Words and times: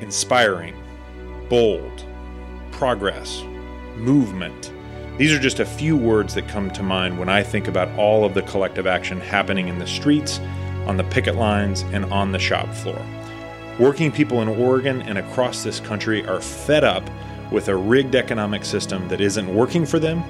inspiring, 0.00 0.74
bold, 1.48 2.04
progress, 2.70 3.42
movement. 3.96 4.72
These 5.18 5.32
are 5.32 5.38
just 5.38 5.60
a 5.60 5.66
few 5.66 5.96
words 5.96 6.34
that 6.34 6.48
come 6.48 6.70
to 6.72 6.82
mind 6.82 7.18
when 7.18 7.28
I 7.28 7.42
think 7.42 7.68
about 7.68 7.88
all 7.98 8.24
of 8.24 8.34
the 8.34 8.42
collective 8.42 8.86
action 8.86 9.20
happening 9.20 9.68
in 9.68 9.78
the 9.78 9.86
streets, 9.86 10.40
on 10.86 10.96
the 10.96 11.04
picket 11.04 11.36
lines, 11.36 11.82
and 11.92 12.04
on 12.06 12.32
the 12.32 12.38
shop 12.38 12.72
floor. 12.74 13.00
Working 13.78 14.12
people 14.12 14.42
in 14.42 14.48
Oregon 14.48 15.02
and 15.02 15.18
across 15.18 15.62
this 15.62 15.80
country 15.80 16.26
are 16.26 16.40
fed 16.40 16.84
up 16.84 17.08
with 17.50 17.68
a 17.68 17.76
rigged 17.76 18.14
economic 18.14 18.64
system 18.64 19.08
that 19.08 19.20
isn't 19.20 19.54
working 19.54 19.86
for 19.86 19.98
them, 19.98 20.22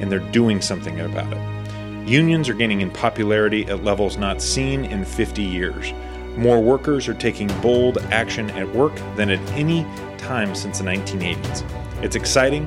and 0.00 0.10
they're 0.10 0.18
doing 0.30 0.60
something 0.60 1.00
about 1.00 1.32
it. 1.32 2.08
Unions 2.08 2.48
are 2.48 2.54
gaining 2.54 2.80
in 2.80 2.90
popularity 2.90 3.66
at 3.66 3.84
levels 3.84 4.16
not 4.16 4.40
seen 4.40 4.84
in 4.84 5.04
50 5.04 5.42
years. 5.42 5.92
More 6.36 6.60
workers 6.60 7.08
are 7.08 7.14
taking 7.14 7.48
bold 7.60 7.98
action 8.10 8.50
at 8.50 8.68
work 8.74 8.94
than 9.16 9.30
at 9.30 9.40
any 9.50 9.84
time 10.18 10.54
since 10.54 10.78
the 10.78 10.84
1980s. 10.84 11.64
It's 12.02 12.16
exciting, 12.16 12.66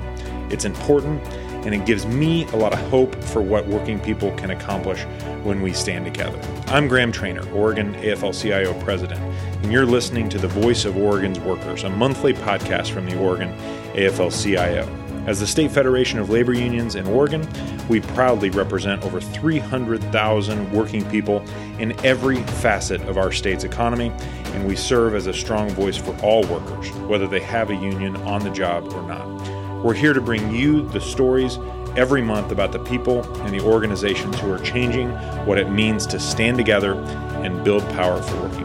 it's 0.50 0.66
important, 0.66 1.26
and 1.66 1.74
it 1.74 1.86
gives 1.86 2.06
me 2.06 2.46
a 2.48 2.56
lot 2.56 2.74
of 2.74 2.80
hope 2.90 3.16
for 3.24 3.42
what 3.42 3.66
working 3.68 4.00
people 4.00 4.32
can 4.36 4.52
accomplish 4.52 5.04
when 5.44 5.62
we 5.62 5.72
stand 5.72 6.06
together. 6.06 6.40
I'm 6.68 6.88
Graham 6.88 7.12
Trainor, 7.12 7.50
Oregon 7.54 7.94
AFL 7.96 8.40
CIO 8.40 8.80
President, 8.82 9.20
and 9.64 9.72
you're 9.72 9.86
listening 9.86 10.28
to 10.30 10.38
The 10.38 10.48
Voice 10.48 10.84
of 10.86 10.98
Oregon's 10.98 11.40
Workers, 11.40 11.84
a 11.84 11.90
monthly 11.90 12.34
podcast 12.34 12.92
from 12.92 13.06
the 13.06 13.18
Oregon 13.18 13.50
AFL 13.94 14.32
CIO. 14.44 15.03
As 15.26 15.40
the 15.40 15.48
State 15.48 15.72
Federation 15.72 16.20
of 16.20 16.30
Labor 16.30 16.52
Unions 16.52 16.96
in 16.96 17.08
Oregon, 17.08 17.48
we 17.88 18.02
proudly 18.02 18.50
represent 18.50 19.04
over 19.04 19.22
300,000 19.22 20.72
working 20.74 21.10
people 21.10 21.42
in 21.80 21.98
every 22.06 22.44
facet 22.44 23.00
of 23.04 23.18
our 23.18 23.32
state's 23.32 23.64
economy, 23.64 24.12
and 24.48 24.68
we 24.68 24.76
serve 24.76 25.16
as 25.16 25.28
a 25.28 25.34
strong 25.34 25.70
voice 25.70 25.96
for 25.96 26.14
all 26.22 26.44
workers, 26.48 26.92
whether 27.08 27.26
they 27.26 27.40
have 27.40 27.70
a 27.70 27.76
union 27.76 28.18
on 28.18 28.44
the 28.44 28.50
job 28.50 28.92
or 28.92 29.02
not. 29.08 29.82
We're 29.82 29.94
here 29.94 30.12
to 30.12 30.20
bring 30.20 30.54
you 30.54 30.90
the 30.90 31.00
stories 31.00 31.58
every 31.96 32.22
month 32.22 32.52
about 32.52 32.74
the 32.74 32.80
people 32.80 33.24
and 33.44 33.58
the 33.58 33.64
organizations 33.64 34.38
who 34.42 34.52
are 34.52 34.60
changing 34.60 35.10
what 35.46 35.58
it 35.58 35.70
means 35.70 36.06
to 36.08 36.20
stand 36.20 36.58
together 36.58 36.96
and 37.44 37.64
build 37.64 37.84
power 37.92 38.22
for 38.22 38.42
working 38.42 38.63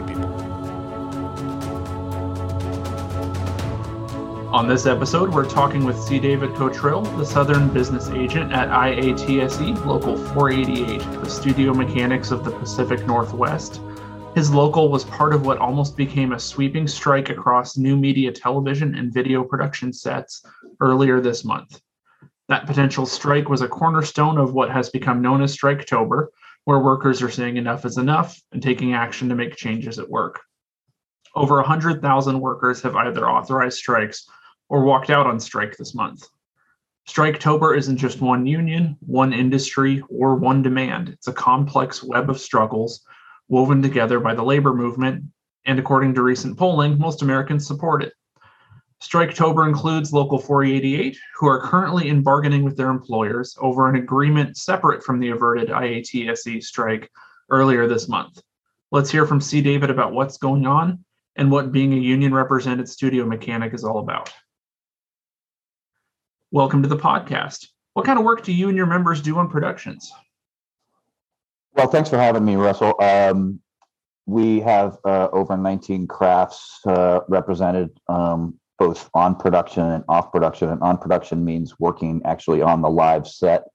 On 4.59 4.67
this 4.67 4.85
episode, 4.85 5.33
we're 5.33 5.49
talking 5.49 5.85
with 5.85 5.97
C. 5.97 6.19
David 6.19 6.49
Cotrill, 6.49 7.05
the 7.17 7.25
Southern 7.25 7.69
Business 7.69 8.09
Agent 8.09 8.51
at 8.51 8.67
IATSE 8.67 9.85
Local 9.85 10.17
488, 10.17 10.99
the 10.99 11.29
studio 11.29 11.73
mechanics 11.73 12.31
of 12.31 12.43
the 12.43 12.51
Pacific 12.51 13.07
Northwest. 13.07 13.79
His 14.35 14.51
local 14.51 14.91
was 14.91 15.05
part 15.05 15.33
of 15.33 15.45
what 15.45 15.59
almost 15.59 15.95
became 15.95 16.33
a 16.33 16.39
sweeping 16.39 16.89
strike 16.89 17.29
across 17.29 17.77
new 17.77 17.95
media 17.95 18.33
television 18.33 18.95
and 18.95 19.13
video 19.13 19.45
production 19.45 19.93
sets 19.93 20.45
earlier 20.81 21.21
this 21.21 21.45
month. 21.45 21.79
That 22.49 22.67
potential 22.67 23.05
strike 23.05 23.47
was 23.47 23.61
a 23.61 23.67
cornerstone 23.69 24.37
of 24.37 24.51
what 24.53 24.69
has 24.71 24.89
become 24.89 25.21
known 25.21 25.41
as 25.41 25.55
Striketober, 25.55 26.27
where 26.65 26.79
workers 26.79 27.21
are 27.21 27.31
saying 27.31 27.55
enough 27.55 27.85
is 27.85 27.97
enough 27.97 28.37
and 28.51 28.61
taking 28.61 28.93
action 28.93 29.29
to 29.29 29.35
make 29.35 29.55
changes 29.55 29.99
at 29.99 30.09
work. 30.09 30.41
Over 31.33 31.55
100,000 31.55 32.41
workers 32.41 32.81
have 32.81 32.97
either 32.97 33.29
authorized 33.29 33.77
strikes 33.77 34.27
or 34.69 34.83
walked 34.83 35.09
out 35.09 35.27
on 35.27 35.39
strike 35.39 35.75
this 35.75 35.93
month. 35.93 36.27
Striketober 37.07 37.75
isn't 37.75 37.97
just 37.97 38.21
one 38.21 38.45
union, 38.45 38.95
one 39.01 39.33
industry, 39.33 40.03
or 40.09 40.35
one 40.35 40.61
demand. 40.61 41.09
It's 41.09 41.27
a 41.27 41.33
complex 41.33 42.03
web 42.03 42.29
of 42.29 42.39
struggles 42.39 43.03
woven 43.47 43.81
together 43.81 44.19
by 44.19 44.35
the 44.35 44.43
labor 44.43 44.73
movement, 44.75 45.23
and 45.65 45.79
according 45.79 46.13
to 46.13 46.21
recent 46.21 46.55
polling, 46.55 46.99
most 46.99 47.23
Americans 47.23 47.65
support 47.65 48.03
it. 48.03 48.13
Striketober 49.01 49.67
includes 49.67 50.13
Local 50.13 50.37
488, 50.37 51.17
who 51.35 51.47
are 51.47 51.61
currently 51.61 52.09
in 52.09 52.21
bargaining 52.21 52.63
with 52.63 52.77
their 52.77 52.89
employers 52.89 53.57
over 53.59 53.89
an 53.89 53.95
agreement 53.95 54.57
separate 54.57 55.03
from 55.03 55.19
the 55.19 55.29
averted 55.29 55.69
IATSE 55.69 56.61
strike 56.61 57.09
earlier 57.49 57.87
this 57.87 58.07
month. 58.07 58.39
Let's 58.91 59.09
hear 59.09 59.25
from 59.25 59.41
C. 59.41 59.61
David 59.61 59.89
about 59.89 60.13
what's 60.13 60.37
going 60.37 60.67
on 60.67 61.03
and 61.37 61.49
what 61.49 61.71
being 61.71 61.93
a 61.93 61.97
union 61.97 62.33
represented 62.33 62.89
studio 62.89 63.25
mechanic 63.25 63.73
is 63.73 63.83
all 63.83 63.99
about 63.99 64.31
welcome 66.51 66.81
to 66.81 66.89
the 66.89 66.97
podcast. 66.97 67.67
What 67.93 68.05
kind 68.05 68.17
of 68.17 68.25
work 68.25 68.43
do 68.43 68.51
you 68.51 68.69
and 68.69 68.77
your 68.77 68.85
members 68.85 69.21
do 69.21 69.37
on 69.37 69.49
productions? 69.49 70.11
Well, 71.73 71.87
thanks 71.87 72.09
for 72.09 72.17
having 72.17 72.43
me, 72.43 72.55
Russell. 72.55 72.95
Um, 73.01 73.59
we 74.25 74.59
have 74.61 74.97
uh, 75.05 75.29
over 75.31 75.57
19 75.57 76.07
crafts 76.07 76.79
uh, 76.85 77.21
represented, 77.27 77.89
um, 78.07 78.59
both 78.77 79.09
on 79.13 79.35
production 79.35 79.83
and 79.83 80.03
off 80.09 80.31
production. 80.31 80.69
And 80.69 80.81
on 80.81 80.97
production 80.97 81.43
means 81.43 81.79
working 81.79 82.21
actually 82.25 82.61
on 82.61 82.81
the 82.81 82.89
live 82.89 83.27
set 83.27 83.65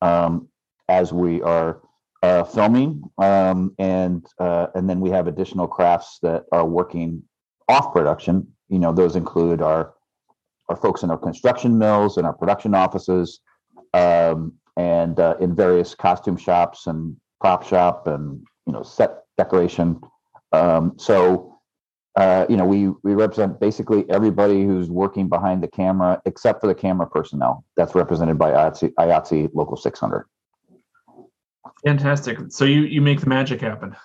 um, 0.00 0.48
as 0.88 1.12
we 1.12 1.42
are 1.42 1.80
uh, 2.22 2.44
filming, 2.44 3.02
um, 3.18 3.74
and 3.78 4.24
uh, 4.38 4.68
and 4.76 4.88
then 4.88 5.00
we 5.00 5.10
have 5.10 5.26
additional 5.26 5.66
crafts 5.66 6.18
that 6.22 6.44
are 6.52 6.64
working 6.64 7.22
off 7.68 7.92
production. 7.92 8.46
You 8.68 8.78
know, 8.78 8.92
those 8.92 9.16
include 9.16 9.60
our 9.60 9.94
our 10.68 10.76
folks 10.76 11.02
in 11.02 11.10
our 11.10 11.18
construction 11.18 11.78
mills 11.78 12.16
and 12.16 12.26
our 12.26 12.32
production 12.32 12.74
offices, 12.74 13.40
um, 13.94 14.54
and 14.76 15.20
uh, 15.20 15.36
in 15.40 15.54
various 15.54 15.94
costume 15.94 16.36
shops 16.36 16.86
and 16.86 17.16
prop 17.40 17.64
shop 17.64 18.06
and 18.06 18.44
you 18.66 18.72
know 18.72 18.82
set 18.82 19.24
decoration. 19.36 20.00
Um, 20.52 20.94
so 20.96 21.58
uh, 22.16 22.46
you 22.48 22.56
know 22.56 22.64
we 22.64 22.88
we 23.02 23.14
represent 23.14 23.60
basically 23.60 24.08
everybody 24.08 24.64
who's 24.64 24.88
working 24.88 25.28
behind 25.28 25.62
the 25.62 25.68
camera 25.68 26.20
except 26.24 26.60
for 26.60 26.66
the 26.66 26.74
camera 26.74 27.06
personnel. 27.06 27.64
That's 27.76 27.94
represented 27.94 28.38
by 28.38 28.52
IATSE, 28.52 28.92
IATSE 28.98 29.50
Local 29.54 29.76
600. 29.76 30.26
Fantastic. 31.84 32.38
So 32.50 32.64
you 32.64 32.82
you 32.82 33.02
make 33.02 33.20
the 33.20 33.28
magic 33.28 33.60
happen. 33.60 33.96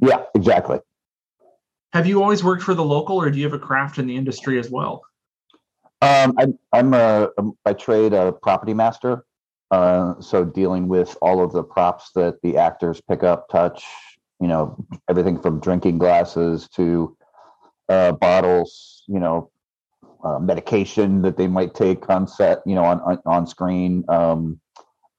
Yeah, 0.00 0.24
exactly. 0.34 0.80
Have 1.92 2.06
you 2.06 2.22
always 2.22 2.42
worked 2.42 2.62
for 2.62 2.74
the 2.74 2.84
local, 2.84 3.20
or 3.20 3.30
do 3.30 3.38
you 3.38 3.44
have 3.44 3.52
a 3.52 3.58
craft 3.58 3.98
in 3.98 4.06
the 4.06 4.16
industry 4.16 4.58
as 4.58 4.70
well? 4.70 5.02
Um, 6.02 6.34
I, 6.36 6.46
I'm 6.72 6.92
a, 6.94 7.30
by 7.64 7.74
trade 7.74 8.12
a 8.12 8.32
property 8.32 8.74
master. 8.74 9.24
Uh, 9.70 10.20
so 10.20 10.44
dealing 10.44 10.88
with 10.88 11.16
all 11.22 11.42
of 11.42 11.52
the 11.52 11.62
props 11.62 12.10
that 12.16 12.42
the 12.42 12.56
actors 12.56 13.00
pick 13.08 13.22
up, 13.22 13.48
touch, 13.48 13.84
you 14.40 14.48
know, 14.48 14.76
everything 15.08 15.40
from 15.40 15.60
drinking 15.60 15.98
glasses 15.98 16.68
to 16.74 17.16
uh, 17.88 18.12
bottles, 18.12 19.04
you 19.06 19.20
know, 19.20 19.50
uh, 20.24 20.40
medication 20.40 21.22
that 21.22 21.36
they 21.36 21.46
might 21.46 21.72
take 21.74 22.10
on 22.10 22.26
set, 22.26 22.62
you 22.66 22.74
know, 22.74 22.84
on 22.84 23.00
on, 23.00 23.18
on 23.24 23.46
screen, 23.46 24.04
um, 24.08 24.60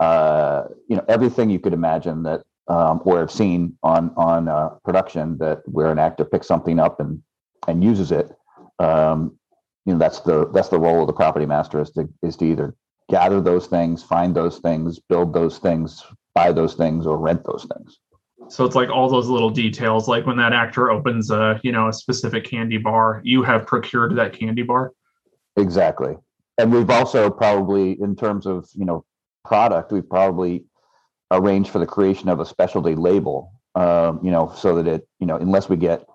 uh, 0.01 0.65
you 0.89 0.97
know, 0.97 1.05
everything 1.07 1.49
you 1.49 1.59
could 1.59 1.73
imagine 1.73 2.23
that 2.23 2.43
um, 2.67 3.01
or 3.05 3.19
have 3.19 3.31
seen 3.31 3.77
on 3.83 4.13
on 4.17 4.49
uh, 4.49 4.69
production 4.83 5.37
that 5.37 5.61
where 5.65 5.91
an 5.91 5.99
actor 5.99 6.25
picks 6.25 6.47
something 6.47 6.77
up 6.77 6.99
and 6.99 7.23
and 7.69 7.83
uses 7.83 8.11
it. 8.11 8.29
Um, 8.79 9.37
you 9.85 9.93
know 9.93 9.99
that's 9.99 10.21
the 10.21 10.49
that's 10.49 10.69
the 10.69 10.79
role 10.79 11.01
of 11.01 11.07
the 11.07 11.13
property 11.13 11.45
master 11.45 11.81
is 11.81 11.91
to 11.91 12.09
is 12.21 12.35
to 12.37 12.45
either 12.45 12.75
gather 13.09 13.41
those 13.41 13.67
things 13.67 14.01
find 14.01 14.35
those 14.35 14.59
things 14.59 14.99
build 15.09 15.33
those 15.33 15.57
things 15.57 16.03
buy 16.33 16.51
those 16.51 16.73
things 16.73 17.05
or 17.05 17.17
rent 17.17 17.43
those 17.45 17.67
things. 17.75 17.99
So 18.49 18.65
it's 18.65 18.75
like 18.75 18.89
all 18.89 19.09
those 19.09 19.27
little 19.27 19.49
details 19.49 20.07
like 20.07 20.25
when 20.25 20.37
that 20.37 20.53
actor 20.53 20.91
opens 20.91 21.31
a 21.31 21.59
you 21.63 21.71
know 21.71 21.87
a 21.87 21.93
specific 21.93 22.43
candy 22.43 22.77
bar 22.77 23.21
you 23.23 23.43
have 23.43 23.65
procured 23.65 24.15
that 24.17 24.37
candy 24.37 24.63
bar? 24.63 24.93
Exactly. 25.57 26.15
And 26.57 26.71
we've 26.71 26.89
also 26.89 27.29
probably 27.29 27.99
in 28.01 28.15
terms 28.15 28.45
of 28.45 28.67
you 28.73 28.85
know 28.85 29.05
product 29.45 29.91
we've 29.91 30.07
probably 30.07 30.65
arranged 31.31 31.69
for 31.69 31.79
the 31.79 31.85
creation 31.85 32.29
of 32.29 32.39
a 32.39 32.45
specialty 32.45 32.95
label 32.95 33.51
um, 33.75 34.19
you 34.23 34.31
know 34.31 34.53
so 34.55 34.75
that 34.75 34.87
it 34.87 35.07
you 35.19 35.27
know 35.27 35.37
unless 35.37 35.69
we 35.69 35.77
get 35.77 36.05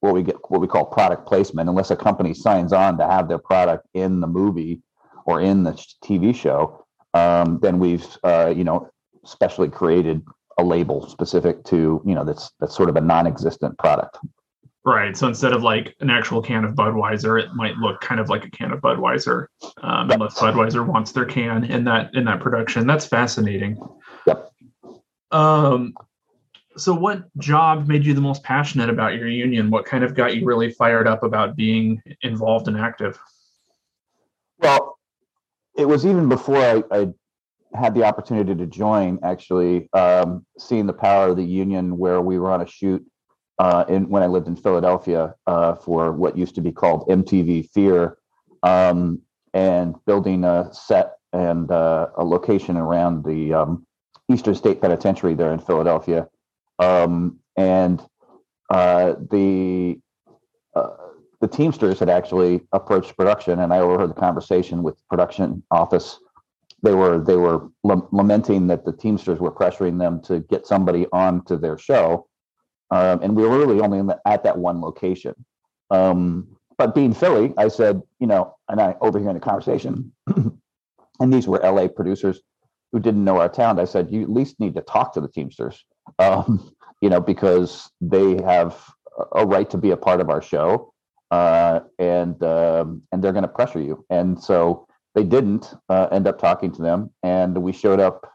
what 0.00 0.14
we 0.14 0.22
get 0.22 0.36
what 0.48 0.60
we 0.60 0.66
call 0.66 0.84
product 0.84 1.26
placement 1.26 1.68
unless 1.68 1.90
a 1.90 1.96
company 1.96 2.34
signs 2.34 2.72
on 2.72 2.96
to 2.98 3.06
have 3.06 3.28
their 3.28 3.38
product 3.38 3.86
in 3.94 4.20
the 4.20 4.26
movie 4.26 4.80
or 5.26 5.40
in 5.40 5.62
the 5.62 5.72
tv 6.04 6.34
show 6.34 6.84
um, 7.14 7.58
then 7.62 7.78
we've 7.78 8.06
uh, 8.24 8.52
you 8.54 8.64
know 8.64 8.90
specially 9.24 9.68
created 9.68 10.22
a 10.58 10.64
label 10.64 11.08
specific 11.08 11.64
to 11.64 12.02
you 12.04 12.14
know 12.14 12.24
that's 12.24 12.50
that's 12.60 12.76
sort 12.76 12.88
of 12.88 12.96
a 12.96 13.00
non-existent 13.00 13.78
product. 13.78 14.18
Right. 14.84 15.16
So 15.16 15.26
instead 15.26 15.52
of 15.52 15.62
like 15.62 15.94
an 16.00 16.08
actual 16.08 16.40
can 16.40 16.64
of 16.64 16.74
budweiser 16.74 17.42
it 17.42 17.52
might 17.54 17.76
look 17.76 18.00
kind 18.00 18.20
of 18.20 18.30
like 18.30 18.44
a 18.44 18.50
can 18.50 18.72
of 18.72 18.80
budweiser 18.80 19.46
um, 19.82 20.10
unless 20.10 20.38
budweiser 20.38 20.86
wants 20.86 21.12
their 21.12 21.26
can 21.26 21.64
in 21.64 21.84
that 21.84 22.14
in 22.14 22.24
that 22.24 22.40
production. 22.40 22.86
That's 22.86 23.06
fascinating. 23.06 23.78
Yep. 24.26 24.50
Um 25.30 25.94
so 26.78 26.94
what 26.94 27.24
job 27.38 27.86
made 27.86 28.04
you 28.04 28.14
the 28.14 28.20
most 28.20 28.42
passionate 28.42 28.88
about 28.88 29.14
your 29.14 29.28
union 29.28 29.70
what 29.70 29.84
kind 29.84 30.04
of 30.04 30.14
got 30.14 30.34
you 30.34 30.44
really 30.44 30.70
fired 30.70 31.06
up 31.06 31.22
about 31.22 31.56
being 31.56 32.00
involved 32.22 32.68
and 32.68 32.78
active 32.78 33.18
well 34.58 34.98
it 35.76 35.86
was 35.86 36.06
even 36.06 36.28
before 36.28 36.58
i, 36.58 36.82
I 36.90 37.08
had 37.74 37.94
the 37.94 38.04
opportunity 38.04 38.54
to 38.54 38.66
join 38.66 39.18
actually 39.22 39.88
um, 39.92 40.44
seeing 40.58 40.86
the 40.86 40.92
power 40.92 41.28
of 41.28 41.36
the 41.36 41.44
union 41.44 41.98
where 41.98 42.20
we 42.20 42.38
were 42.38 42.50
on 42.50 42.62
a 42.62 42.66
shoot 42.66 43.04
uh, 43.58 43.84
in, 43.88 44.08
when 44.08 44.22
I 44.22 44.26
lived 44.26 44.46
in 44.46 44.56
Philadelphia 44.56 45.34
uh, 45.46 45.74
for 45.74 46.12
what 46.12 46.38
used 46.38 46.54
to 46.54 46.60
be 46.60 46.72
called 46.72 47.08
MTV 47.08 47.70
Fear, 47.70 48.16
um, 48.62 49.20
and 49.52 49.94
building 50.06 50.44
a 50.44 50.72
set 50.72 51.16
and 51.32 51.70
uh, 51.70 52.08
a 52.16 52.24
location 52.24 52.76
around 52.76 53.24
the 53.24 53.52
um, 53.52 53.86
Eastern 54.30 54.54
State 54.54 54.80
Penitentiary 54.80 55.34
there 55.34 55.52
in 55.52 55.58
Philadelphia. 55.58 56.28
Um, 56.78 57.40
and 57.56 58.02
uh, 58.70 59.14
the 59.30 59.98
uh, 60.74 60.90
the 61.40 61.48
Teamsters 61.48 61.98
had 61.98 62.08
actually 62.08 62.62
approached 62.72 63.16
production, 63.16 63.60
and 63.60 63.72
I 63.72 63.78
overheard 63.78 64.10
the 64.10 64.20
conversation 64.20 64.82
with 64.82 65.00
production 65.08 65.62
office. 65.70 66.18
They 66.82 66.94
were 66.94 67.18
they 67.18 67.36
were 67.36 67.68
lamenting 67.82 68.66
that 68.68 68.84
the 68.84 68.92
Teamsters 68.92 69.40
were 69.40 69.50
pressuring 69.50 69.98
them 69.98 70.20
to 70.22 70.40
get 70.40 70.66
somebody 70.66 71.06
on 71.12 71.44
to 71.44 71.56
their 71.56 71.78
show, 71.78 72.28
um, 72.90 73.20
and 73.22 73.34
we 73.34 73.42
were 73.42 73.58
really 73.58 73.80
only 73.80 74.00
the, 74.02 74.20
at 74.26 74.44
that 74.44 74.58
one 74.58 74.80
location. 74.80 75.34
Um, 75.90 76.56
but 76.76 76.94
being 76.94 77.12
Philly, 77.12 77.52
I 77.56 77.68
said, 77.68 78.02
you 78.20 78.26
know, 78.26 78.54
and 78.68 78.80
I 78.80 78.94
overhearing 79.00 79.34
the 79.34 79.40
conversation, 79.40 80.12
and 80.28 81.32
these 81.32 81.48
were 81.48 81.58
LA 81.58 81.88
producers 81.88 82.40
who 82.92 83.00
didn't 83.00 83.24
know 83.24 83.38
our 83.38 83.48
town. 83.48 83.78
I 83.78 83.84
said, 83.84 84.10
you 84.10 84.22
at 84.22 84.30
least 84.30 84.60
need 84.60 84.74
to 84.76 84.80
talk 84.82 85.12
to 85.14 85.20
the 85.20 85.28
Teamsters, 85.28 85.84
um, 86.18 86.72
you 87.00 87.10
know, 87.10 87.20
because 87.20 87.90
they 88.00 88.40
have 88.42 88.76
a 89.32 89.46
right 89.46 89.68
to 89.70 89.78
be 89.78 89.90
a 89.90 89.96
part 89.96 90.20
of 90.20 90.30
our 90.30 90.42
show, 90.42 90.92
uh, 91.30 91.80
and 91.98 92.42
um, 92.42 93.02
and 93.12 93.22
they're 93.22 93.32
going 93.32 93.42
to 93.42 93.48
pressure 93.48 93.80
you. 93.80 94.04
And 94.10 94.42
so 94.42 94.86
they 95.14 95.24
didn't 95.24 95.74
uh, 95.88 96.08
end 96.12 96.26
up 96.26 96.38
talking 96.38 96.72
to 96.72 96.82
them, 96.82 97.10
and 97.22 97.56
we 97.62 97.72
showed 97.72 98.00
up 98.00 98.30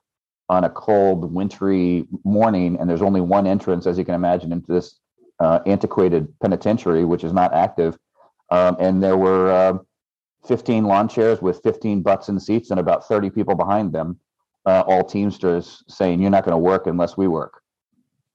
on 0.50 0.66
a 0.66 0.70
cold, 0.70 1.34
wintry 1.34 2.06
morning, 2.24 2.78
and 2.80 2.90
there's 2.90 3.02
only 3.02 3.22
one 3.22 3.48
entrance, 3.48 3.88
as 3.88 3.98
you 3.98 4.06
can 4.06 4.16
imagine, 4.16 4.52
into 4.52 4.72
this 4.72 5.00
uh, 5.40 5.60
antiquated 5.66 6.28
penitentiary, 6.42 7.06
which 7.06 7.24
is 7.24 7.34
not 7.34 7.54
active. 7.54 7.98
Um, 8.50 8.76
and 8.80 9.02
there 9.02 9.18
were 9.18 9.50
uh, 9.50 9.78
15 10.46 10.84
lawn 10.84 11.08
chairs 11.08 11.42
with 11.42 11.62
15 11.64 12.02
butts 12.02 12.30
and 12.30 12.42
seats, 12.42 12.70
and 12.72 12.80
about 12.80 13.08
30 13.08 13.30
people 13.30 13.56
behind 13.56 13.94
them, 13.94 14.20
uh, 14.66 14.84
all 14.86 15.04
Teamsters, 15.04 15.84
saying, 15.88 16.22
"You're 16.22 16.32
not 16.32 16.46
going 16.46 16.54
to 16.54 16.58
work 16.58 16.88
unless 16.88 17.18
we 17.18 17.28
work." 17.28 17.63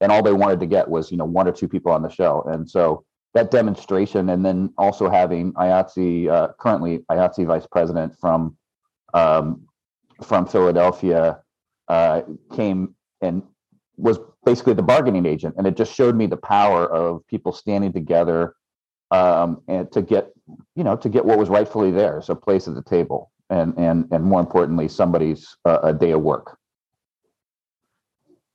And 0.01 0.13
all 0.13 0.23
they 0.23 0.33
wanted 0.33 0.61
to 0.61 0.67
get 0.67 0.89
was, 0.89 1.11
you 1.11 1.17
know, 1.17 1.25
one 1.25 1.49
or 1.49 1.53
two 1.53 1.69
people 1.69 1.93
on 1.93 2.03
the 2.03 2.09
show. 2.09 2.45
And 2.49 2.69
so 2.71 3.05
that 3.35 3.51
demonstration, 3.51 4.31
and 4.31 4.45
then 4.45 4.73
also 4.79 5.09
having 5.09 5.53
IATSE, 5.55 6.29
uh, 6.29 6.49
currently 6.59 7.01
IATSE 7.11 7.47
vice 7.47 7.67
president 7.67 8.15
from 8.21 8.57
um, 9.15 9.63
from 10.23 10.47
Philadelphia, 10.47 11.41
uh, 11.89 12.23
came 12.55 12.95
and 13.21 13.43
was 13.97 14.19
basically 14.45 14.75
the 14.75 14.83
bargaining 14.83 15.27
agent, 15.27 15.55
and 15.59 15.67
it 15.67 15.77
just 15.77 15.95
showed 15.95 16.15
me 16.17 16.27
the 16.27 16.37
power 16.37 16.91
of 16.91 17.27
people 17.27 17.53
standing 17.53 17.93
together 17.93 18.55
um, 19.11 19.63
and 19.69 19.91
to 19.93 20.03
get 20.03 20.33
you 20.75 20.85
know 20.85 20.97
to 20.97 21.09
get 21.09 21.25
what 21.25 21.39
was 21.39 21.49
rightfully 21.49 21.91
theirs, 21.91 22.29
a 22.31 22.35
place 22.35 22.69
at 22.69 22.75
the 22.75 22.83
table, 22.83 23.31
and 23.51 23.75
and 23.77 24.07
and 24.11 24.25
more 24.25 24.41
importantly, 24.41 24.89
somebody's 24.89 25.57
uh, 25.65 25.81
a 25.83 25.93
day 25.93 26.13
of 26.13 26.23
work. 26.23 26.59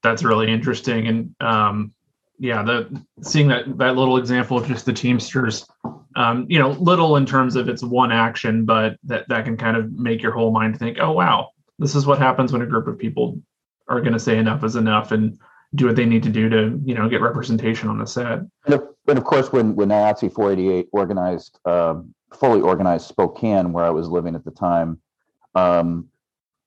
That's 0.03 0.23
really 0.23 0.51
interesting, 0.51 1.07
and 1.07 1.35
um, 1.41 1.93
yeah, 2.39 2.61
the 2.61 3.03
seeing 3.21 3.47
that 3.47 3.77
that 3.77 3.95
little 3.95 4.17
example 4.17 4.57
of 4.57 4.67
just 4.67 4.85
the 4.85 4.93
Teamsters, 4.93 5.65
um, 6.15 6.45
you 6.49 6.59
know, 6.59 6.71
little 6.71 7.15
in 7.15 7.25
terms 7.25 7.55
of 7.55 7.69
it's 7.69 7.83
one 7.83 8.11
action, 8.11 8.65
but 8.65 8.97
that 9.05 9.27
that 9.29 9.45
can 9.45 9.55
kind 9.55 9.77
of 9.77 9.91
make 9.93 10.21
your 10.21 10.33
whole 10.33 10.51
mind 10.51 10.77
think, 10.77 10.97
oh 10.99 11.11
wow, 11.11 11.51
this 11.79 11.95
is 11.95 12.05
what 12.05 12.19
happens 12.19 12.51
when 12.51 12.61
a 12.61 12.65
group 12.65 12.87
of 12.87 12.99
people 12.99 13.39
are 13.87 14.01
going 14.01 14.13
to 14.13 14.19
say 14.19 14.37
enough 14.37 14.63
is 14.63 14.75
enough 14.75 15.11
and 15.11 15.39
do 15.75 15.87
what 15.87 15.95
they 15.95 16.05
need 16.05 16.23
to 16.23 16.29
do 16.29 16.49
to 16.49 16.79
you 16.85 16.93
know 16.93 17.09
get 17.09 17.21
representation 17.21 17.89
on 17.89 17.97
the 17.97 18.05
set. 18.05 18.39
And 18.65 18.73
of, 18.73 18.87
and 19.07 19.17
of 19.17 19.23
course, 19.23 19.51
when 19.51 19.75
when 19.75 19.89
IATSE 19.89 20.33
488 20.33 20.87
organized, 20.91 21.59
um, 21.65 22.13
fully 22.33 22.61
organized 22.61 23.07
Spokane, 23.07 23.73
where 23.73 23.85
I 23.85 23.89
was 23.89 24.09
living 24.09 24.35
at 24.35 24.45
the 24.45 24.51
time, 24.51 24.99
um, 25.55 26.09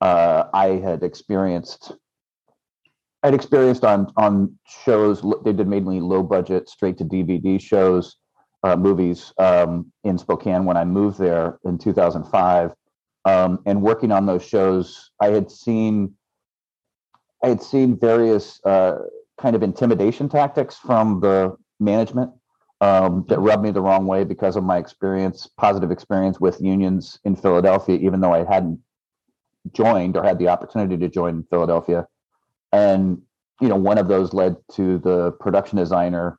uh, 0.00 0.44
I 0.52 0.66
had 0.82 1.02
experienced. 1.02 1.92
I'd 3.26 3.34
experienced 3.34 3.84
on 3.84 4.12
on 4.16 4.56
shows. 4.84 5.20
They 5.44 5.52
did 5.52 5.66
mainly 5.66 5.98
low 5.98 6.22
budget, 6.22 6.68
straight 6.68 6.96
to 6.98 7.04
DVD 7.04 7.60
shows, 7.60 8.18
uh, 8.62 8.76
movies 8.76 9.32
um, 9.38 9.92
in 10.04 10.16
Spokane 10.16 10.64
when 10.64 10.76
I 10.76 10.84
moved 10.84 11.18
there 11.18 11.58
in 11.64 11.76
2005 11.76 12.72
um, 13.24 13.58
and 13.66 13.82
working 13.82 14.12
on 14.12 14.26
those 14.26 14.44
shows, 14.44 15.10
I 15.20 15.30
had 15.30 15.50
seen 15.50 16.14
I 17.42 17.48
had 17.48 17.60
seen 17.60 17.98
various 17.98 18.60
uh, 18.64 18.98
kind 19.40 19.56
of 19.56 19.62
intimidation 19.64 20.28
tactics 20.28 20.76
from 20.76 21.18
the 21.18 21.56
management 21.80 22.30
um, 22.80 23.24
that 23.28 23.40
rubbed 23.40 23.64
me 23.64 23.72
the 23.72 23.82
wrong 23.82 24.06
way 24.06 24.22
because 24.22 24.54
of 24.54 24.62
my 24.62 24.78
experience, 24.78 25.48
positive 25.56 25.90
experience 25.90 26.38
with 26.38 26.60
unions 26.60 27.18
in 27.24 27.34
Philadelphia, 27.34 27.98
even 27.98 28.20
though 28.20 28.32
I 28.32 28.44
hadn't 28.44 28.78
joined 29.72 30.16
or 30.16 30.22
had 30.22 30.38
the 30.38 30.46
opportunity 30.46 30.96
to 30.96 31.08
join 31.08 31.42
Philadelphia. 31.50 32.06
And 32.72 33.22
you 33.60 33.68
know, 33.68 33.76
one 33.76 33.98
of 33.98 34.08
those 34.08 34.32
led 34.34 34.56
to 34.72 34.98
the 34.98 35.32
production 35.32 35.78
designer 35.78 36.38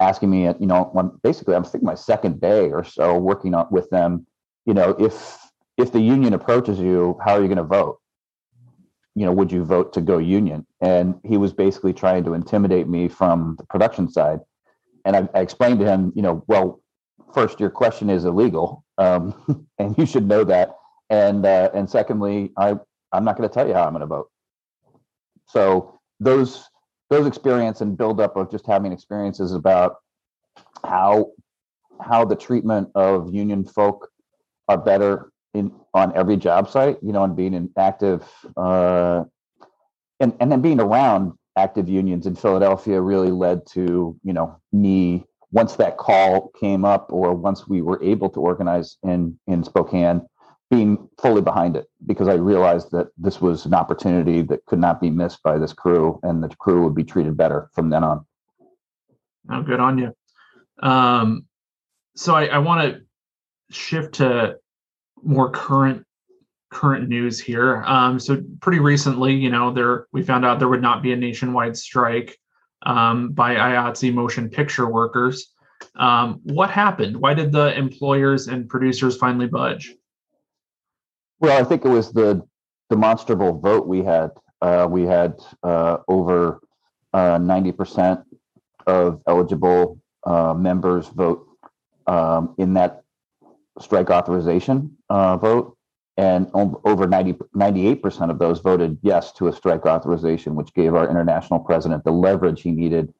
asking 0.00 0.30
me, 0.30 0.44
you 0.44 0.66
know, 0.66 1.18
basically 1.22 1.54
I'm 1.54 1.64
thinking 1.64 1.86
my 1.86 1.94
second 1.94 2.40
day 2.40 2.70
or 2.70 2.82
so 2.82 3.18
working 3.18 3.54
on 3.54 3.68
with 3.70 3.88
them, 3.90 4.26
you 4.66 4.74
know, 4.74 4.90
if 4.98 5.38
if 5.76 5.92
the 5.92 6.00
union 6.00 6.34
approaches 6.34 6.78
you, 6.78 7.18
how 7.24 7.34
are 7.34 7.40
you 7.40 7.46
going 7.46 7.58
to 7.58 7.64
vote? 7.64 8.00
You 9.14 9.26
know, 9.26 9.32
would 9.32 9.50
you 9.50 9.64
vote 9.64 9.92
to 9.94 10.00
go 10.00 10.18
union? 10.18 10.66
And 10.80 11.18
he 11.24 11.36
was 11.36 11.52
basically 11.52 11.92
trying 11.92 12.24
to 12.24 12.34
intimidate 12.34 12.88
me 12.88 13.08
from 13.08 13.56
the 13.58 13.64
production 13.64 14.10
side. 14.10 14.40
And 15.04 15.16
I, 15.16 15.28
I 15.34 15.40
explained 15.40 15.80
to 15.80 15.86
him, 15.86 16.12
you 16.14 16.22
know, 16.22 16.44
well, 16.46 16.82
first, 17.34 17.60
your 17.60 17.70
question 17.70 18.10
is 18.10 18.24
illegal, 18.24 18.84
um, 18.98 19.66
and 19.78 19.96
you 19.96 20.06
should 20.06 20.26
know 20.26 20.44
that. 20.44 20.76
And 21.08 21.44
uh, 21.44 21.70
and 21.74 21.88
secondly, 21.88 22.52
I 22.56 22.76
I'm 23.12 23.24
not 23.24 23.36
going 23.36 23.48
to 23.48 23.52
tell 23.52 23.66
you 23.66 23.74
how 23.74 23.84
I'm 23.84 23.92
going 23.92 24.00
to 24.00 24.06
vote. 24.06 24.30
So 25.52 25.98
those 26.20 26.68
those 27.08 27.26
experience 27.26 27.80
and 27.80 27.96
buildup 27.96 28.36
of 28.36 28.50
just 28.50 28.66
having 28.66 28.92
experiences 28.92 29.52
about 29.52 29.96
how 30.84 31.32
how 32.00 32.24
the 32.24 32.36
treatment 32.36 32.88
of 32.94 33.34
union 33.34 33.64
folk 33.64 34.08
are 34.68 34.78
better 34.78 35.32
in 35.54 35.72
on 35.92 36.16
every 36.16 36.36
job 36.36 36.70
site, 36.70 36.98
you 37.02 37.12
know, 37.12 37.24
and 37.24 37.36
being 37.36 37.54
an 37.54 37.70
active 37.76 38.24
uh, 38.56 39.24
and 40.20 40.34
and 40.40 40.52
then 40.52 40.60
being 40.60 40.80
around 40.80 41.32
active 41.56 41.88
unions 41.88 42.26
in 42.26 42.36
Philadelphia 42.36 43.00
really 43.00 43.32
led 43.32 43.66
to 43.66 44.16
you 44.22 44.32
know 44.32 44.56
me 44.72 45.24
once 45.50 45.74
that 45.76 45.96
call 45.96 46.52
came 46.60 46.84
up 46.84 47.12
or 47.12 47.34
once 47.34 47.66
we 47.66 47.82
were 47.82 48.00
able 48.02 48.30
to 48.30 48.40
organize 48.40 48.96
in 49.02 49.38
in 49.48 49.64
Spokane 49.64 50.22
being 50.70 51.08
fully 51.20 51.42
behind 51.42 51.76
it 51.76 51.86
because 52.06 52.28
I 52.28 52.34
realized 52.34 52.92
that 52.92 53.08
this 53.18 53.40
was 53.40 53.66
an 53.66 53.74
opportunity 53.74 54.42
that 54.42 54.64
could 54.66 54.78
not 54.78 55.00
be 55.00 55.10
missed 55.10 55.42
by 55.42 55.58
this 55.58 55.72
crew 55.72 56.20
and 56.22 56.42
the 56.42 56.48
crew 56.48 56.84
would 56.84 56.94
be 56.94 57.02
treated 57.02 57.36
better 57.36 57.68
from 57.74 57.90
then 57.90 58.04
on. 58.04 58.24
Oh, 59.50 59.62
good 59.62 59.80
on 59.80 59.98
you. 59.98 60.14
Um, 60.80 61.46
so 62.14 62.36
I, 62.36 62.46
I 62.46 62.58
want 62.58 62.82
to 62.82 63.00
shift 63.74 64.14
to 64.16 64.56
more 65.22 65.50
current 65.50 66.06
current 66.70 67.08
news 67.08 67.40
here. 67.40 67.82
Um, 67.82 68.20
so 68.20 68.40
pretty 68.60 68.78
recently, 68.78 69.34
you 69.34 69.50
know, 69.50 69.72
there 69.72 70.06
we 70.12 70.22
found 70.22 70.44
out 70.44 70.60
there 70.60 70.68
would 70.68 70.82
not 70.82 71.02
be 71.02 71.12
a 71.12 71.16
nationwide 71.16 71.76
strike 71.76 72.38
um, 72.86 73.32
by 73.32 73.56
IATSE 73.56 74.14
motion 74.14 74.48
picture 74.48 74.88
workers. 74.88 75.52
Um, 75.96 76.40
what 76.44 76.70
happened? 76.70 77.16
Why 77.16 77.34
did 77.34 77.50
the 77.50 77.76
employers 77.76 78.46
and 78.46 78.68
producers 78.68 79.16
finally 79.16 79.48
budge? 79.48 79.94
Well, 81.40 81.58
I 81.58 81.64
think 81.64 81.84
it 81.84 81.88
was 81.88 82.12
the 82.12 82.46
demonstrable 82.90 83.58
vote 83.58 83.86
we 83.86 84.02
had. 84.02 84.30
Uh, 84.60 84.86
we 84.90 85.04
had 85.04 85.34
uh, 85.62 85.98
over 86.06 86.60
uh, 87.14 87.38
ninety 87.38 87.72
percent 87.72 88.20
of 88.86 89.22
eligible 89.26 90.00
uh, 90.24 90.54
members 90.54 91.08
vote 91.08 91.46
um, 92.06 92.54
in 92.58 92.74
that 92.74 93.02
strike 93.80 94.10
authorization 94.10 94.96
uh, 95.08 95.36
vote, 95.36 95.76
and 96.16 96.50
over 96.54 97.06
90, 97.06 97.34
98% 97.56 98.30
of 98.30 98.38
those 98.38 98.60
voted 98.60 98.98
yes 99.02 99.32
to 99.32 99.48
a 99.48 99.52
strike 99.52 99.86
authorization, 99.86 100.54
which 100.54 100.74
gave 100.74 100.94
our 100.94 101.08
international 101.08 101.60
president 101.60 102.04
the 102.04 102.10
leverage 102.10 102.62
he 102.62 102.72
needed 102.72 103.14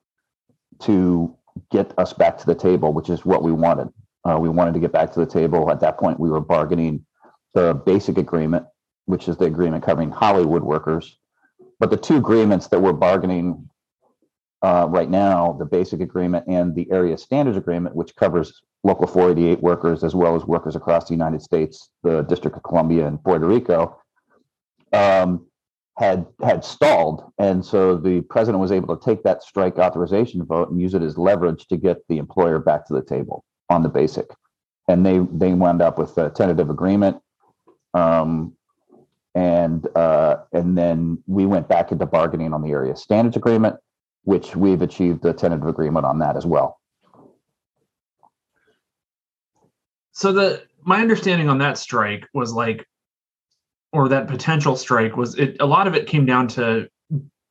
to 0.81 1.35
get 1.71 1.99
us 1.99 2.13
back 2.13 2.37
to 2.39 2.47
the 2.47 2.55
table, 2.55 2.93
which 2.93 3.09
is 3.09 3.25
what 3.25 3.43
we 3.43 3.53
wanted. 3.53 3.89
Uh, 4.29 4.39
we 4.39 4.49
wanted 4.49 4.75
to 4.75 4.81
get 4.81 4.93
back 4.93 5.13
to 5.13 5.21
the 5.21 5.27
table. 5.27 5.71
At 5.71 5.81
that 5.81 5.99
point, 5.99 6.21
we 6.21 6.29
were 6.29 6.41
bargaining 6.41 7.05
the 7.55 7.75
basic 7.75 8.19
agreement, 8.19 8.67
which 9.07 9.29
is 9.29 9.37
the 9.37 9.47
agreement 9.47 9.85
covering 9.85 10.11
Hollywood 10.11 10.63
workers. 10.63 11.19
But 11.79 11.91
the 11.91 11.97
two 11.97 12.17
agreements 12.17 12.69
that 12.69 12.81
we're 12.81 12.93
bargaining 12.93 13.69
uh, 14.63 14.87
right 14.89 15.09
now, 15.09 15.57
the 15.59 15.65
basic 15.65 16.01
agreement 16.01 16.47
and 16.47 16.75
the 16.75 16.91
area 16.91 17.17
standards 17.17 17.57
agreement, 17.57 17.97
which 17.97 18.15
covers 18.15 18.61
local 18.85 19.07
488 19.07 19.63
workers 19.63 20.05
as 20.05 20.15
well 20.15 20.37
as 20.37 20.45
workers 20.45 20.77
across 20.77 21.09
the 21.09 21.15
United 21.15 21.43
States, 21.43 21.91
the 22.03 22.23
District 22.23 22.57
of 22.57 22.63
Columbia 22.63 23.07
and 23.07 23.23
Puerto 23.23 23.47
Rico. 23.47 23.99
Um, 24.93 25.47
had 26.01 26.27
had 26.43 26.65
stalled, 26.65 27.31
and 27.39 27.65
so 27.65 27.95
the 27.97 28.23
president 28.23 28.61
was 28.61 28.73
able 28.73 28.97
to 28.97 29.05
take 29.05 29.23
that 29.23 29.43
strike 29.43 29.79
authorization 29.79 30.43
vote 30.45 30.71
and 30.71 30.81
use 30.81 30.95
it 30.95 31.03
as 31.03 31.19
leverage 31.19 31.67
to 31.67 31.77
get 31.77 31.99
the 32.09 32.17
employer 32.17 32.59
back 32.59 32.87
to 32.87 32.95
the 32.95 33.03
table 33.03 33.45
on 33.69 33.83
the 33.83 33.89
basic, 33.89 34.27
and 34.89 35.05
they 35.05 35.19
they 35.31 35.53
wound 35.53 35.83
up 35.83 35.99
with 35.99 36.17
a 36.17 36.31
tentative 36.31 36.71
agreement, 36.71 37.19
um, 37.95 38.57
and 39.35 39.87
uh, 39.97 40.39
and 40.53 40.77
then 40.77 41.23
we 41.27 41.47
went 41.47 41.69
back 41.69 41.93
into 41.93 42.07
bargaining 42.07 42.53
on 42.53 42.63
the 42.63 42.71
area 42.71 42.97
standards 42.97 43.37
agreement, 43.37 43.77
which 44.25 44.57
we've 44.57 44.83
achieved 44.83 45.25
a 45.25 45.33
tentative 45.33 45.69
agreement 45.69 46.05
on 46.05 46.19
that 46.19 46.37
as 46.37 46.45
well. 46.45 46.81
So 50.13 50.33
the 50.33 50.63
my 50.83 51.01
understanding 51.01 51.49
on 51.49 51.59
that 51.59 51.79
strike 51.79 52.27
was 52.35 52.53
like 52.53 52.87
or 53.93 54.09
that 54.09 54.29
potential 54.29 54.77
strike 54.77 55.17
was 55.17 55.37
it 55.37 55.57
a 55.61 55.67
lot 55.67 55.87
of 55.87 55.95
it 55.95 56.07
came 56.07 56.27
down 56.27 56.49
to 56.49 56.89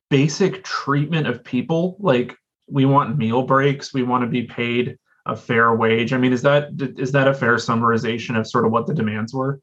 basic 0.10 0.63
treatment 0.63 1.27
of 1.27 1.43
people. 1.43 1.96
Like 2.00 2.36
we 2.67 2.86
want 2.86 3.17
meal 3.17 3.43
breaks. 3.43 3.93
We 3.93 4.03
want 4.03 4.24
to 4.24 4.27
be 4.27 4.43
paid 4.43 4.98
a 5.25 5.36
fair 5.36 5.74
wage. 5.74 6.12
I 6.12 6.17
mean 6.17 6.34
is 6.34 6.41
that 6.41 6.69
is 6.98 7.13
that 7.13 7.27
a 7.27 7.34
fair 7.34 7.55
summarization 7.55 8.38
of 8.38 8.48
sort 8.48 8.65
of 8.65 8.72
what 8.72 8.86
the 8.86 8.93
demands 8.93 9.34
were 9.34 9.62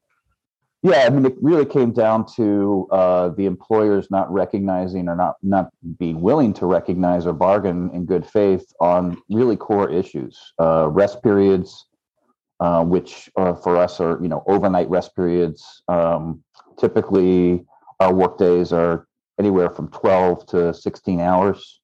yeah 0.88 1.05
i 1.07 1.11
mean 1.11 1.26
it 1.26 1.35
really 1.40 1.64
came 1.64 1.93
down 1.93 2.25
to 2.25 2.87
uh, 2.93 3.28
the 3.31 3.47
employers 3.47 4.11
not 4.11 4.31
recognizing 4.33 5.09
or 5.09 5.16
not 5.16 5.37
not 5.43 5.71
being 5.99 6.21
willing 6.21 6.52
to 6.52 6.66
recognize 6.66 7.26
or 7.26 7.33
bargain 7.33 7.90
in 7.93 8.05
good 8.05 8.26
faith 8.26 8.66
on 8.81 9.16
really 9.31 9.57
core 9.57 9.90
issues 9.90 10.52
uh, 10.61 10.88
rest 10.88 11.23
periods 11.23 11.87
uh, 12.61 12.83
which 12.85 13.31
uh, 13.37 13.55
for 13.55 13.76
us 13.76 14.00
are 14.00 14.19
you 14.23 14.28
know 14.28 14.43
overnight 14.47 14.88
rest 14.88 15.14
periods. 15.14 15.83
Um, 15.88 16.43
typically 16.78 17.64
our 18.00 18.14
work 18.14 18.38
days 18.38 18.73
are 18.73 19.07
anywhere 19.38 19.71
from 19.71 19.88
12 19.88 20.47
to 20.47 20.75
16 20.75 21.21
hours 21.21 21.81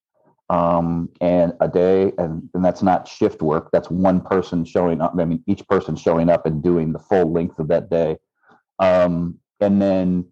um, 0.48 1.10
and 1.20 1.52
a 1.60 1.68
day 1.68 2.12
and, 2.18 2.48
and 2.54 2.64
that's 2.64 2.82
not 2.82 3.06
shift 3.06 3.42
work. 3.42 3.68
That's 3.72 3.90
one 3.90 4.20
person 4.20 4.64
showing 4.64 5.00
up 5.00 5.14
i 5.18 5.24
mean 5.24 5.42
each 5.46 5.66
person 5.68 5.96
showing 5.96 6.28
up 6.30 6.46
and 6.46 6.62
doing 6.62 6.92
the 6.92 6.98
full 6.98 7.30
length 7.30 7.58
of 7.58 7.68
that 7.68 7.90
day 7.90 8.16
um, 8.82 9.38
and 9.60 9.80
then 9.80 10.26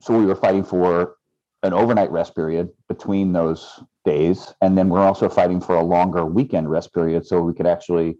so 0.00 0.16
we 0.16 0.26
were 0.26 0.34
fighting 0.34 0.64
for 0.64 1.16
an 1.62 1.72
overnight 1.72 2.10
rest 2.10 2.34
period 2.34 2.68
between 2.88 3.32
those 3.32 3.82
days 4.04 4.54
and 4.62 4.78
then 4.78 4.88
we're 4.88 5.00
also 5.00 5.28
fighting 5.28 5.60
for 5.60 5.74
a 5.76 5.82
longer 5.82 6.24
weekend 6.24 6.70
rest 6.70 6.94
period 6.94 7.26
so 7.26 7.40
we 7.40 7.54
could 7.54 7.66
actually 7.66 8.16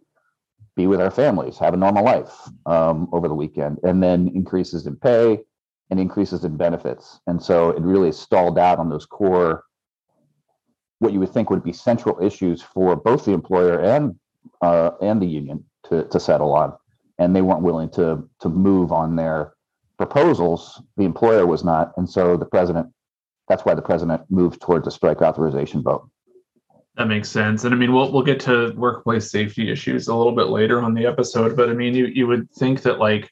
be 0.76 0.86
with 0.86 1.00
our 1.00 1.10
families 1.10 1.58
have 1.58 1.74
a 1.74 1.76
normal 1.76 2.04
life 2.04 2.48
um, 2.66 3.08
over 3.12 3.28
the 3.28 3.34
weekend 3.34 3.78
and 3.84 4.02
then 4.02 4.28
increases 4.34 4.86
in 4.86 4.96
pay 4.96 5.38
and 5.90 5.98
increases 5.98 6.44
in 6.44 6.56
benefits. 6.56 7.20
And 7.26 7.42
so 7.42 7.70
it 7.70 7.82
really 7.82 8.12
stalled 8.12 8.58
out 8.58 8.78
on 8.78 8.88
those 8.88 9.06
core, 9.06 9.64
what 10.98 11.12
you 11.12 11.20
would 11.20 11.32
think 11.32 11.50
would 11.50 11.64
be 11.64 11.72
central 11.72 12.22
issues 12.22 12.62
for 12.62 12.96
both 12.96 13.24
the 13.24 13.32
employer 13.32 13.80
and 13.80 14.16
uh, 14.62 14.90
and 15.00 15.20
the 15.20 15.26
union 15.26 15.64
to, 15.84 16.04
to 16.04 16.18
settle 16.18 16.52
on. 16.52 16.74
And 17.18 17.34
they 17.34 17.42
weren't 17.42 17.62
willing 17.62 17.90
to 17.90 18.28
to 18.40 18.48
move 18.48 18.92
on 18.92 19.16
their 19.16 19.54
proposals. 19.96 20.80
The 20.96 21.04
employer 21.04 21.46
was 21.46 21.64
not. 21.64 21.92
And 21.96 22.08
so 22.08 22.36
the 22.36 22.46
president, 22.46 22.88
that's 23.48 23.64
why 23.64 23.74
the 23.74 23.82
president 23.82 24.22
moved 24.30 24.60
towards 24.60 24.86
a 24.86 24.90
strike 24.90 25.20
authorization 25.20 25.82
vote. 25.82 26.08
That 26.96 27.06
makes 27.06 27.28
sense. 27.28 27.64
And 27.64 27.74
I 27.74 27.76
mean, 27.76 27.92
we'll 27.92 28.10
we'll 28.12 28.22
get 28.22 28.40
to 28.40 28.72
workplace 28.76 29.30
safety 29.30 29.70
issues 29.70 30.08
a 30.08 30.14
little 30.14 30.34
bit 30.34 30.48
later 30.48 30.80
on 30.80 30.94
the 30.94 31.06
episode, 31.06 31.56
but 31.56 31.68
I 31.68 31.72
mean, 31.72 31.94
you 31.94 32.06
you 32.06 32.26
would 32.26 32.50
think 32.52 32.82
that 32.82 32.98
like 32.98 33.30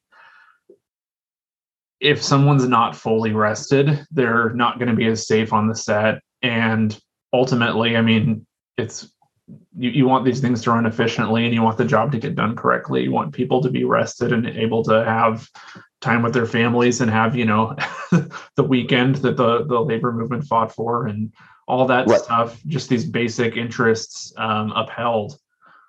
if 2.00 2.22
someone's 2.22 2.68
not 2.68 2.94
fully 2.94 3.32
rested, 3.32 4.06
they're 4.10 4.50
not 4.50 4.78
going 4.78 4.88
to 4.88 4.94
be 4.94 5.06
as 5.06 5.26
safe 5.26 5.52
on 5.52 5.66
the 5.66 5.74
set. 5.74 6.20
And 6.42 6.98
ultimately, 7.32 7.96
I 7.96 8.02
mean, 8.02 8.46
it's 8.76 9.12
you, 9.76 9.90
you 9.90 10.06
want 10.06 10.24
these 10.24 10.40
things 10.40 10.62
to 10.62 10.70
run 10.70 10.86
efficiently 10.86 11.44
and 11.44 11.54
you 11.54 11.62
want 11.62 11.78
the 11.78 11.84
job 11.84 12.12
to 12.12 12.18
get 12.18 12.34
done 12.34 12.56
correctly. 12.56 13.02
You 13.02 13.12
want 13.12 13.32
people 13.32 13.62
to 13.62 13.70
be 13.70 13.84
rested 13.84 14.32
and 14.32 14.46
able 14.46 14.82
to 14.84 15.04
have 15.04 15.48
time 16.00 16.22
with 16.22 16.34
their 16.34 16.46
families 16.46 17.00
and 17.00 17.10
have, 17.10 17.36
you 17.36 17.44
know, 17.44 17.76
the 18.56 18.64
weekend 18.64 19.16
that 19.16 19.36
the, 19.36 19.64
the 19.64 19.80
labor 19.80 20.12
movement 20.12 20.44
fought 20.44 20.72
for 20.72 21.06
and 21.06 21.32
all 21.68 21.86
that 21.86 22.06
right. 22.08 22.20
stuff, 22.20 22.60
just 22.66 22.88
these 22.88 23.04
basic 23.04 23.56
interests 23.56 24.32
um, 24.36 24.72
upheld. 24.72 25.38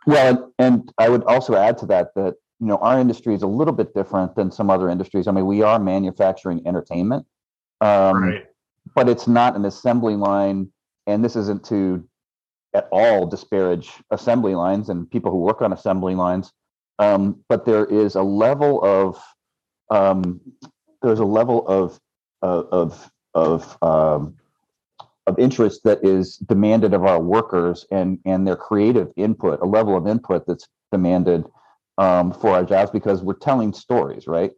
Well, 0.06 0.54
and 0.58 0.92
I 0.98 1.10
would 1.10 1.24
also 1.24 1.56
add 1.56 1.78
to 1.80 1.86
that 1.88 2.14
that 2.16 2.36
you 2.60 2.68
know 2.68 2.78
our 2.78 3.00
industry 3.00 3.36
is 3.36 3.44
a 3.44 3.48
little 3.48 3.74
bit 3.74 3.94
different 3.94 4.36
than 4.36 4.52
some 4.52 4.70
other 4.72 4.90
industries 4.90 5.28
i 5.28 5.32
mean 5.32 5.46
we 5.46 5.62
are 5.62 5.78
manufacturing 5.78 6.66
entertainment 6.66 7.26
um, 7.82 8.24
right. 8.24 8.46
but 8.96 9.08
it's 9.08 9.28
not 9.28 9.56
an 9.56 9.66
assembly 9.66 10.16
line 10.16 10.68
and 11.06 11.24
this 11.24 11.36
isn't 11.36 11.64
to 11.66 12.04
at 12.74 12.88
all 12.92 13.26
disparage 13.26 13.92
assembly 14.12 14.56
lines 14.56 14.90
and 14.90 15.10
people 15.10 15.32
who 15.32 15.40
work 15.40 15.62
on 15.62 15.74
assembly 15.74 16.16
lines 16.16 16.52
um, 17.00 17.44
but 17.48 17.66
there 17.66 17.86
is 17.86 18.16
a 18.16 18.24
level 18.24 18.84
of 18.84 19.22
um, 19.90 20.42
there's 21.02 21.20
a 21.20 21.26
level 21.26 21.68
of 21.68 22.00
of 22.42 23.12
of 23.34 23.78
um, 23.82 24.36
of 25.28 25.38
interest 25.40 25.84
that 25.84 26.04
is 26.04 26.38
demanded 26.38 26.94
of 26.94 27.04
our 27.04 27.22
workers 27.22 27.86
and 27.92 28.20
and 28.26 28.48
their 28.48 28.56
creative 28.56 29.12
input 29.16 29.60
a 29.62 29.66
level 29.66 29.96
of 29.96 30.08
input 30.08 30.46
that's 30.48 30.68
demanded 30.92 31.46
um, 31.98 32.32
for 32.32 32.52
our 32.52 32.64
jobs 32.64 32.92
because 32.92 33.24
we're 33.24 33.34
telling 33.34 33.74
stories, 33.74 34.28
right? 34.28 34.52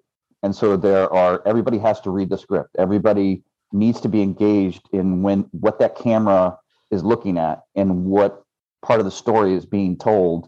And 0.44 0.56
so 0.56 0.78
there 0.78 1.12
are 1.14 1.42
everybody 1.46 1.78
has 1.80 2.00
to 2.02 2.12
read 2.12 2.30
the 2.30 2.38
script. 2.38 2.76
Everybody 2.78 3.44
needs 3.72 4.02
to 4.02 4.10
be 4.10 4.22
engaged 4.22 4.88
in 4.94 5.22
when 5.22 5.42
what 5.52 5.80
that 5.80 5.96
camera 5.96 6.58
is 6.92 7.04
looking 7.04 7.38
at 7.38 7.62
and 7.76 8.06
what 8.06 8.44
part 8.82 9.00
of 9.00 9.06
the 9.06 9.12
story 9.12 9.54
is 9.54 9.66
being 9.66 9.98
told. 9.98 10.48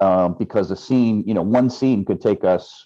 Um, 0.00 0.34
because 0.36 0.70
a 0.72 0.76
scene, 0.76 1.22
you 1.26 1.34
know, 1.34 1.42
one 1.42 1.70
scene 1.70 2.04
could 2.04 2.20
take 2.20 2.42
us 2.42 2.84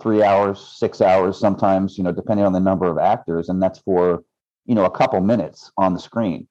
three 0.00 0.22
hours, 0.22 0.58
six 0.58 1.02
hours, 1.02 1.38
sometimes, 1.38 1.98
you 1.98 2.04
know, 2.04 2.12
depending 2.12 2.46
on 2.46 2.54
the 2.54 2.60
number 2.60 2.86
of 2.86 2.96
actors, 2.96 3.50
and 3.50 3.62
that's 3.62 3.78
for 3.80 4.22
you 4.66 4.74
know 4.74 4.84
a 4.84 4.90
couple 4.90 5.20
minutes 5.20 5.70
on 5.76 5.94
the 5.94 6.00
screen. 6.00 6.46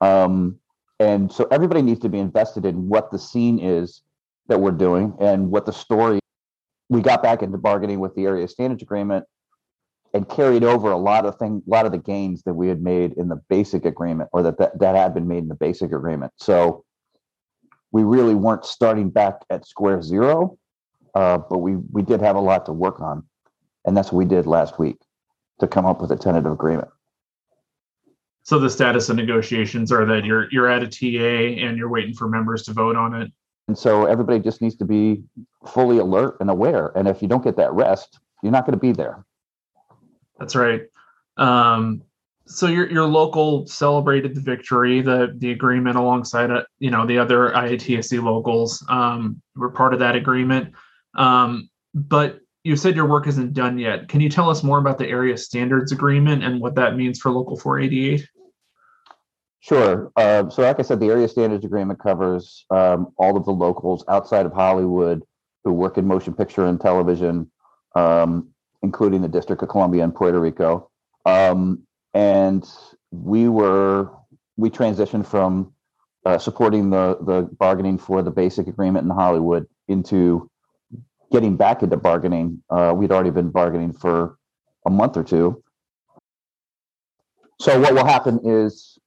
Um, 0.00 0.58
and 0.98 1.32
so 1.32 1.46
everybody 1.50 1.82
needs 1.82 2.00
to 2.00 2.08
be 2.08 2.18
invested 2.18 2.66
in 2.66 2.88
what 2.88 3.10
the 3.10 3.18
scene 3.18 3.58
is 3.58 4.02
that 4.48 4.60
we're 4.60 4.72
doing 4.72 5.14
and 5.20 5.50
what 5.50 5.66
the 5.66 5.72
story 5.72 6.20
we 6.88 7.00
got 7.00 7.22
back 7.22 7.42
into 7.42 7.56
bargaining 7.56 8.00
with 8.00 8.14
the 8.14 8.26
area 8.26 8.48
standards 8.48 8.82
agreement 8.82 9.24
and 10.12 10.28
carried 10.28 10.64
over 10.64 10.90
a 10.90 10.96
lot 10.96 11.26
of 11.26 11.36
thing 11.38 11.62
a 11.66 11.70
lot 11.70 11.86
of 11.86 11.92
the 11.92 11.98
gains 11.98 12.42
that 12.42 12.54
we 12.54 12.68
had 12.68 12.82
made 12.82 13.12
in 13.14 13.28
the 13.28 13.40
basic 13.48 13.84
agreement 13.84 14.28
or 14.32 14.42
that 14.42 14.58
that, 14.58 14.78
that 14.78 14.94
had 14.94 15.14
been 15.14 15.28
made 15.28 15.38
in 15.38 15.48
the 15.48 15.54
basic 15.54 15.92
agreement 15.92 16.32
so 16.36 16.84
we 17.92 18.02
really 18.02 18.34
weren't 18.34 18.64
starting 18.64 19.10
back 19.10 19.36
at 19.50 19.66
square 19.66 20.02
zero 20.02 20.56
uh, 21.14 21.38
but 21.38 21.58
we 21.58 21.76
we 21.92 22.02
did 22.02 22.20
have 22.20 22.36
a 22.36 22.40
lot 22.40 22.66
to 22.66 22.72
work 22.72 23.00
on 23.00 23.22
and 23.84 23.96
that's 23.96 24.12
what 24.12 24.18
we 24.18 24.24
did 24.24 24.46
last 24.46 24.78
week 24.78 24.98
to 25.58 25.66
come 25.66 25.86
up 25.86 26.00
with 26.00 26.10
a 26.10 26.16
tentative 26.16 26.52
agreement 26.52 26.88
so 28.42 28.58
the 28.58 28.70
status 28.70 29.08
of 29.08 29.16
negotiations 29.16 29.92
are 29.92 30.04
that 30.06 30.24
you're 30.24 30.50
you're 30.50 30.68
at 30.68 30.82
a 30.82 30.88
TA 30.88 31.64
and 31.64 31.76
you're 31.76 31.90
waiting 31.90 32.14
for 32.14 32.28
members 32.28 32.62
to 32.64 32.72
vote 32.72 32.96
on 32.96 33.14
it 33.14 33.30
and 33.70 33.78
so 33.78 34.06
everybody 34.06 34.40
just 34.40 34.60
needs 34.60 34.74
to 34.78 34.84
be 34.84 35.22
fully 35.64 35.98
alert 35.98 36.38
and 36.40 36.50
aware. 36.50 36.90
And 36.96 37.06
if 37.06 37.22
you 37.22 37.28
don't 37.28 37.44
get 37.44 37.56
that 37.58 37.72
rest, 37.72 38.18
you're 38.42 38.50
not 38.50 38.66
going 38.66 38.76
to 38.76 38.80
be 38.80 38.90
there. 38.90 39.24
That's 40.40 40.56
right. 40.56 40.82
Um, 41.36 42.02
so 42.46 42.66
your 42.66 42.90
your 42.90 43.04
local 43.04 43.66
celebrated 43.66 44.34
the 44.34 44.40
victory, 44.40 45.02
the 45.02 45.34
the 45.36 45.52
agreement 45.52 45.96
alongside 45.96 46.50
uh, 46.50 46.64
you 46.80 46.90
know 46.90 47.06
the 47.06 47.18
other 47.18 47.50
IATSE 47.50 48.20
locals 48.22 48.84
um, 48.88 49.40
were 49.54 49.70
part 49.70 49.94
of 49.94 50.00
that 50.00 50.16
agreement. 50.16 50.74
Um, 51.14 51.68
but 51.94 52.40
you 52.64 52.76
said 52.76 52.96
your 52.96 53.06
work 53.06 53.26
isn't 53.26 53.54
done 53.54 53.78
yet. 53.78 54.08
Can 54.08 54.20
you 54.20 54.28
tell 54.28 54.50
us 54.50 54.62
more 54.62 54.78
about 54.78 54.98
the 54.98 55.06
area 55.06 55.36
standards 55.36 55.92
agreement 55.92 56.42
and 56.42 56.60
what 56.60 56.74
that 56.74 56.96
means 56.96 57.18
for 57.18 57.30
Local 57.30 57.56
488? 57.56 58.28
Sure. 59.60 60.12
Uh, 60.16 60.48
so, 60.50 60.62
like 60.62 60.78
I 60.78 60.82
said, 60.82 61.00
the 61.00 61.06
area 61.06 61.28
standards 61.28 61.64
agreement 61.64 62.00
covers 62.00 62.64
um, 62.70 63.12
all 63.16 63.36
of 63.36 63.44
the 63.44 63.52
locals 63.52 64.04
outside 64.08 64.46
of 64.46 64.52
Hollywood 64.52 65.22
who 65.64 65.72
work 65.72 65.98
in 65.98 66.06
motion 66.06 66.34
picture 66.34 66.66
and 66.66 66.80
television, 66.80 67.50
um, 67.94 68.48
including 68.82 69.22
the 69.22 69.28
District 69.28 69.62
of 69.62 69.68
Columbia 69.68 70.04
and 70.04 70.14
Puerto 70.14 70.40
Rico. 70.40 70.90
Um, 71.26 71.86
and 72.14 72.68
we 73.10 73.48
were 73.48 74.10
we 74.56 74.70
transitioned 74.70 75.26
from 75.26 75.72
uh, 76.24 76.38
supporting 76.38 76.90
the 76.90 77.18
the 77.20 77.48
bargaining 77.58 77.98
for 77.98 78.22
the 78.22 78.30
basic 78.30 78.66
agreement 78.66 79.04
in 79.04 79.10
Hollywood 79.10 79.66
into 79.88 80.50
getting 81.32 81.56
back 81.56 81.82
into 81.82 81.96
bargaining. 81.96 82.62
Uh, 82.70 82.92
we'd 82.96 83.12
already 83.12 83.30
been 83.30 83.50
bargaining 83.50 83.92
for 83.92 84.36
a 84.86 84.90
month 84.90 85.16
or 85.16 85.24
two. 85.24 85.62
So 87.60 87.78
what 87.78 87.94
will 87.94 88.06
happen 88.06 88.40
is 88.44 88.98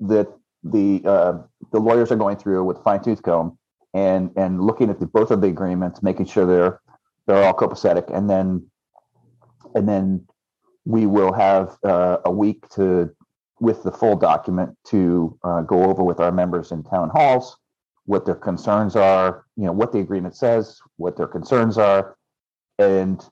that 0.00 0.28
the 0.62 1.02
uh, 1.04 1.38
the 1.72 1.80
lawyers 1.80 2.10
are 2.12 2.16
going 2.16 2.36
through 2.36 2.64
with 2.64 2.82
fine 2.82 3.02
tooth 3.02 3.22
comb 3.22 3.58
and 3.94 4.30
and 4.36 4.60
looking 4.60 4.90
at 4.90 5.00
the, 5.00 5.06
both 5.06 5.30
of 5.30 5.40
the 5.40 5.48
agreements, 5.48 6.02
making 6.02 6.26
sure 6.26 6.46
they're 6.46 6.80
they're 7.26 7.44
all 7.44 7.54
copacetic, 7.54 8.14
and 8.14 8.28
then 8.28 8.66
and 9.74 9.88
then 9.88 10.26
we 10.84 11.06
will 11.06 11.32
have 11.32 11.76
uh, 11.84 12.18
a 12.24 12.30
week 12.30 12.68
to 12.70 13.10
with 13.60 13.82
the 13.82 13.90
full 13.90 14.16
document 14.16 14.76
to 14.84 15.36
uh, 15.42 15.62
go 15.62 15.84
over 15.84 16.04
with 16.04 16.20
our 16.20 16.30
members 16.30 16.70
in 16.70 16.82
town 16.84 17.10
halls 17.10 17.56
what 18.08 18.24
their 18.24 18.34
concerns 18.34 18.96
are, 18.96 19.44
you 19.56 19.64
know, 19.64 19.72
what 19.72 19.92
the 19.92 19.98
agreement 19.98 20.34
says, 20.34 20.80
what 20.96 21.14
their 21.14 21.26
concerns 21.26 21.76
are, 21.76 22.16
and 22.78 23.22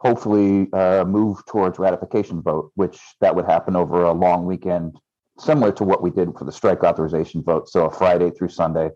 hopefully 0.00 0.68
uh, 0.74 1.02
move 1.04 1.38
towards 1.46 1.78
ratification 1.78 2.42
vote, 2.42 2.70
which 2.74 3.00
that 3.22 3.34
would 3.34 3.46
happen 3.46 3.74
over 3.74 4.02
a 4.02 4.12
long 4.12 4.44
weekend, 4.44 4.98
similar 5.38 5.72
to 5.72 5.82
what 5.82 6.02
we 6.02 6.10
did 6.10 6.30
for 6.38 6.44
the 6.44 6.52
strike 6.52 6.84
authorization 6.84 7.42
vote. 7.42 7.70
So 7.70 7.86
a 7.86 7.90
Friday 7.90 8.30
through 8.30 8.50
Sunday 8.50 8.90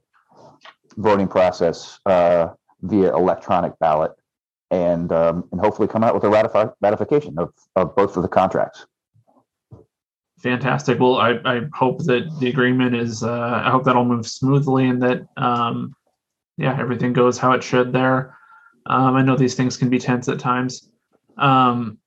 voting 0.98 1.28
process 1.28 1.98
uh, 2.04 2.48
via 2.82 3.16
electronic 3.16 3.72
ballot, 3.78 4.12
and 4.72 5.12
um, 5.12 5.44
and 5.52 5.60
hopefully 5.60 5.86
come 5.86 6.02
out 6.02 6.14
with 6.14 6.24
a 6.24 6.74
ratification 6.80 7.38
of, 7.38 7.52
of 7.76 7.94
both 7.94 8.16
of 8.16 8.22
the 8.22 8.28
contracts. 8.28 8.86
Fantastic. 10.40 10.98
Well, 10.98 11.18
I, 11.18 11.38
I 11.44 11.60
hope 11.72 12.04
that 12.06 12.28
the 12.40 12.48
agreement 12.48 12.96
is. 12.96 13.22
Uh, 13.22 13.62
I 13.64 13.70
hope 13.70 13.84
that'll 13.84 14.04
move 14.04 14.26
smoothly 14.26 14.88
and 14.88 15.00
that 15.02 15.28
um, 15.36 15.94
yeah, 16.56 16.76
everything 16.80 17.12
goes 17.12 17.38
how 17.38 17.52
it 17.52 17.62
should 17.62 17.92
there. 17.92 18.36
Um, 18.86 19.14
I 19.14 19.22
know 19.22 19.36
these 19.36 19.54
things 19.54 19.76
can 19.76 19.88
be 19.88 20.00
tense 20.00 20.28
at 20.28 20.40
times. 20.40 20.90
Um, 21.38 21.98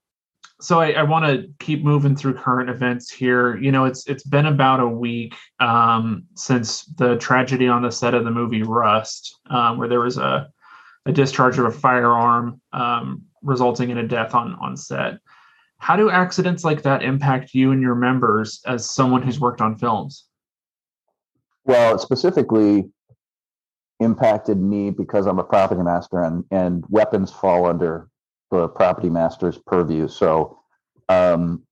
so 0.60 0.82
I, 0.82 0.92
I 0.92 1.04
want 1.04 1.26
to 1.26 1.50
keep 1.60 1.84
moving 1.84 2.16
through 2.16 2.34
current 2.34 2.70
events 2.70 3.12
here. 3.12 3.58
You 3.58 3.72
know, 3.72 3.86
it's 3.86 4.08
it's 4.08 4.24
been 4.24 4.48
about 4.48 4.80
a 4.80 4.88
week 4.88 5.36
um, 5.60 6.24
since 6.34 6.86
the 6.86 7.18
tragedy 7.18 7.68
on 7.68 7.84
the 7.84 7.92
set 7.92 8.16
of 8.16 8.26
the 8.26 8.32
movie 8.32 8.64
Rust, 8.64 9.40
um, 9.50 9.78
where 9.78 9.88
there 9.88 10.00
was 10.00 10.18
a 10.18 10.50
a 11.06 11.12
discharge 11.12 11.60
of 11.60 11.66
a 11.66 11.72
firearm 11.72 12.62
um, 12.74 13.24
resulting 13.42 13.90
in 13.90 13.98
a 13.98 14.08
death 14.08 14.34
on 14.34 14.56
on 14.56 14.76
set. 14.76 15.20
How 15.78 15.96
do 15.96 16.10
accidents 16.10 16.64
like 16.64 16.82
that 16.84 17.04
impact 17.04 17.54
you 17.54 17.72
and 17.72 17.82
your 17.82 17.96
members 17.96 18.62
as 18.66 18.90
someone 18.90 19.22
who's 19.22 19.40
worked 19.40 19.62
on 19.62 19.76
films? 19.76 20.26
Well, 21.66 21.98
specifically 22.00 22.90
impacted 24.00 24.60
me 24.60 24.90
because 24.90 25.26
I'm 25.26 25.40
a 25.40 25.44
property 25.44 25.82
master 25.82 26.22
and, 26.24 26.44
and 26.52 26.84
weapons 26.90 27.32
fall 27.32 27.66
under 27.66 28.10
the 28.52 28.68
property 28.68 29.10
master's 29.10 29.58
purview. 29.58 30.08
So 30.08 30.60
um, 31.10 31.64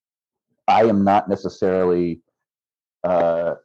I 0.67 0.83
am 0.85 1.03
not 1.03 1.29
necessarily 1.29 2.21
uh, 3.03 3.55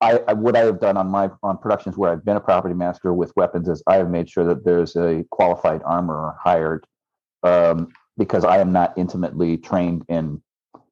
I, 0.00 0.20
I, 0.28 0.32
what 0.32 0.56
I 0.56 0.60
have 0.60 0.80
done 0.80 0.96
on 0.96 1.08
my 1.08 1.30
on 1.42 1.58
productions 1.58 1.96
where 1.96 2.12
I've 2.12 2.24
been 2.24 2.36
a 2.36 2.40
property 2.40 2.74
master 2.74 3.12
with 3.12 3.34
weapons 3.36 3.68
is 3.68 3.82
I 3.86 3.96
have 3.96 4.10
made 4.10 4.30
sure 4.30 4.44
that 4.44 4.64
there's 4.64 4.94
a 4.96 5.24
qualified 5.30 5.82
armorer 5.84 6.36
hired 6.40 6.86
um, 7.42 7.88
because 8.16 8.44
I 8.44 8.58
am 8.58 8.72
not 8.72 8.96
intimately 8.96 9.56
trained 9.56 10.04
in 10.08 10.40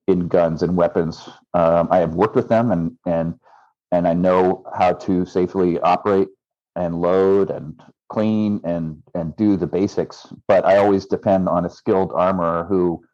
in 0.08 0.28
guns 0.28 0.62
and 0.62 0.76
weapons. 0.76 1.28
Um, 1.54 1.88
I 1.90 1.98
have 1.98 2.14
worked 2.14 2.34
with 2.34 2.48
them 2.48 2.72
and 2.72 2.98
and 3.06 3.38
and 3.92 4.08
I 4.08 4.14
know 4.14 4.64
how 4.76 4.92
to 4.92 5.24
safely 5.24 5.78
operate 5.80 6.28
and 6.74 7.00
load 7.00 7.50
and 7.50 7.80
clean 8.08 8.60
and 8.64 9.02
and 9.14 9.36
do 9.36 9.56
the 9.56 9.68
basics. 9.68 10.26
But 10.48 10.64
I 10.64 10.78
always 10.78 11.06
depend 11.06 11.48
on 11.48 11.64
a 11.64 11.70
skilled 11.70 12.12
armorer 12.12 12.64
who 12.64 13.04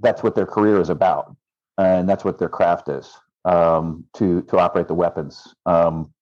that's 0.00 0.22
what 0.22 0.34
their 0.34 0.46
career 0.46 0.80
is 0.80 0.90
about 0.90 1.34
and 1.78 2.08
that's 2.08 2.24
what 2.24 2.38
their 2.38 2.48
craft 2.48 2.88
is 2.88 3.16
um, 3.44 4.04
to 4.14 4.42
to 4.42 4.58
operate 4.58 4.88
the 4.88 4.94
weapons. 4.94 5.54
Um, 5.66 6.12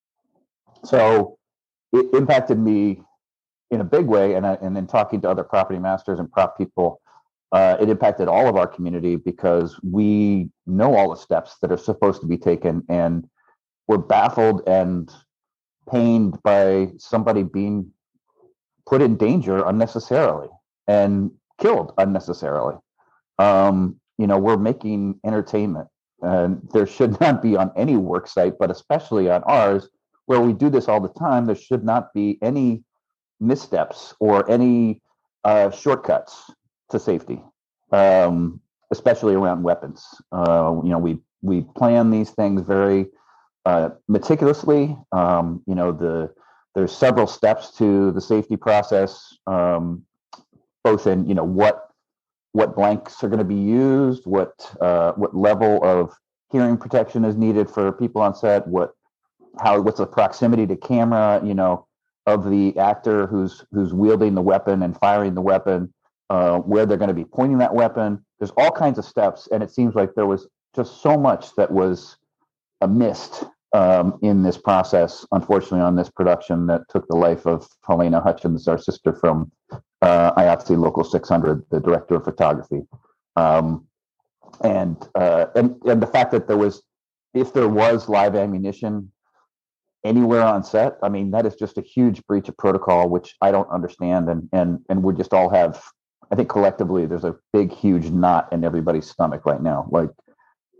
so 0.85 1.39
it 1.93 2.15
impacted 2.15 2.59
me 2.59 3.03
in 3.71 3.81
a 3.81 3.85
big 3.85 4.07
way. 4.07 4.35
And, 4.35 4.47
I, 4.47 4.55
and 4.63 4.75
then 4.75 4.87
talking 4.87 5.21
to 5.23 5.31
other 5.31 5.45
property 5.45 5.79
masters 5.79 6.19
and 6.19 6.31
prop 6.31 6.57
people, 6.57 7.01
uh, 7.53 7.77
it 7.81 7.89
impacted 7.89 8.29
all 8.29 8.47
of 8.49 8.57
our 8.57 8.67
community 8.67 9.17
because 9.17 9.79
we 9.83 10.51
know 10.67 10.95
all 10.95 11.11
the 11.11 11.17
steps 11.17 11.57
that 11.63 11.73
are 11.73 11.79
supposed 11.79 12.21
to 12.21 12.27
be 12.27 12.37
taken 12.39 12.83
and 12.89 13.27
we're 13.87 13.99
baffled 13.99 14.63
and 14.67 15.11
pained 15.91 16.43
by 16.43 16.89
somebody 16.99 17.43
being 17.43 17.91
put 18.87 19.01
in 19.01 19.17
danger 19.17 19.64
unnecessarily 19.66 20.49
and 20.87 21.31
killed 21.59 21.92
unnecessarily. 21.97 22.75
Um, 23.38 23.99
you 24.19 24.27
know, 24.27 24.38
we're 24.38 24.59
making 24.59 25.21
entertainment 25.25 25.88
and 26.22 26.61
there 26.72 26.87
should 26.87 27.20
not 27.20 27.42
be 27.42 27.57
on 27.57 27.70
any 27.76 27.96
work 27.96 28.28
site, 28.28 28.59
but 28.59 28.70
especially 28.70 29.31
on 29.31 29.42
ours, 29.44 29.88
where 30.26 30.40
we 30.40 30.52
do 30.52 30.68
this 30.68 30.88
all 30.88 31.00
the 31.00 31.09
time, 31.09 31.46
there 31.46 31.57
should 31.57 31.85
not 31.85 32.12
be 32.12 32.38
any 32.42 32.85
missteps 33.40 34.14
or 34.20 34.48
any 34.50 35.00
uh, 35.44 35.70
shortcuts 35.70 36.50
to 36.90 36.98
safety, 36.98 37.42
um, 37.92 38.61
especially 38.90 39.35
around 39.35 39.62
weapons. 39.62 40.04
Uh, 40.33 40.81
you 40.83 40.90
know, 40.90 40.98
we 40.98 41.18
we 41.40 41.62
plan 41.76 42.11
these 42.11 42.31
things 42.31 42.62
very 42.62 43.07
uh, 43.64 43.90
meticulously. 44.09 44.96
Um, 45.12 45.62
you 45.66 45.74
know, 45.74 45.92
the 45.92 46.33
there's 46.74 46.94
several 46.94 47.26
steps 47.26 47.76
to 47.78 48.12
the 48.12 48.20
safety 48.20 48.57
process, 48.57 49.37
um, 49.46 50.04
both 50.85 51.07
in 51.07 51.26
you 51.26 51.35
know 51.35 51.44
what 51.44 51.88
what 52.53 52.75
blanks 52.75 53.23
are 53.23 53.29
going 53.29 53.39
to 53.39 53.45
be 53.45 53.55
used, 53.55 54.27
what 54.27 54.53
uh, 54.81 55.13
what 55.13 55.35
level 55.35 55.81
of 55.85 56.13
hearing 56.51 56.77
protection 56.77 57.25
is 57.25 57.37
needed 57.37 57.71
for 57.71 57.93
people 57.93 58.23
on 58.23 58.35
set, 58.35 58.67
what 58.67 58.93
how 59.61 59.81
what's 59.81 59.99
the 59.99 60.07
proximity 60.07 60.67
to 60.67 60.77
camera, 60.77 61.41
you 61.45 61.55
know, 61.55 61.87
of 62.27 62.49
the 62.49 62.77
actor 62.79 63.27
who's 63.27 63.65
who's 63.73 63.93
wielding 63.93 64.35
the 64.35 64.43
weapon 64.43 64.83
and 64.83 64.97
firing 64.99 65.35
the 65.35 65.41
weapon, 65.41 65.93
uh, 66.31 66.59
where 66.59 66.87
they're 66.87 66.97
going 66.97 67.09
to 67.09 67.15
be 67.15 67.25
pointing 67.25 67.59
that 67.59 67.75
weapon. 67.75 68.25
There's 68.39 68.53
all 68.57 68.71
kinds 68.71 68.99
of 68.99 69.05
steps, 69.05 69.49
and 69.53 69.63
it 69.63 69.71
seems 69.71 69.95
like 69.95 70.15
there 70.15 70.27
was 70.27 70.47
just 70.75 71.03
so 71.03 71.19
much 71.19 71.55
that 71.57 71.71
was 71.71 72.17
a 72.81 72.89
missed 72.89 73.45
um, 73.73 74.19
in 74.23 74.43
this 74.43 74.57
process. 74.57 75.27
Unfortunately, 75.33 75.81
on 75.81 75.97
this 75.97 76.11
production 76.11 76.67
that 76.67 76.83
took 76.89 77.07
the 77.09 77.17
life 77.17 77.47
of 77.47 77.69
Halyna 77.87 78.23
Hutchins, 78.23 78.69
our 78.69 78.79
sister 78.79 79.13
from 79.13 79.51
uh, 80.03 80.33
IATSE 80.35 80.79
Local 80.79 81.05
600, 81.05 81.65
the 81.71 81.81
director 81.81 82.17
of 82.17 82.25
photography, 82.25 82.83
um, 83.37 83.87
and 84.63 84.97
uh, 85.15 85.47
and 85.55 85.77
and 85.85 86.03
the 86.03 86.07
fact 86.07 86.33
that 86.33 86.49
there 86.49 86.57
was, 86.57 86.83
if 87.35 87.53
there 87.53 87.69
was 87.69 88.09
live 88.09 88.35
ammunition 88.35 89.11
anywhere 90.05 90.43
on 90.43 90.65
set. 90.65 90.97
I 91.03 91.09
mean, 91.09 91.31
that 91.33 91.47
is 91.47 91.55
just 91.55 91.79
a 91.79 91.83
huge 91.83 92.25
breach 92.27 92.49
of 92.49 92.57
protocol, 92.57 93.09
which 93.09 93.35
I 93.41 93.51
don't 93.51 93.69
understand. 93.71 94.29
And 94.29 94.49
and 94.53 94.81
and 94.89 95.03
we 95.03 95.15
just 95.15 95.33
all 95.33 95.51
have, 95.51 95.83
I 96.31 96.37
think 96.37 96.49
collectively, 96.49 97.07
there's 97.07 97.25
a 97.25 97.37
big, 97.53 97.73
huge 97.73 98.11
knot 98.11 98.53
in 98.53 98.65
everybody's 98.65 99.11
stomach 99.11 99.45
right 99.45 99.63
now. 99.63 99.89
Like, 99.91 100.11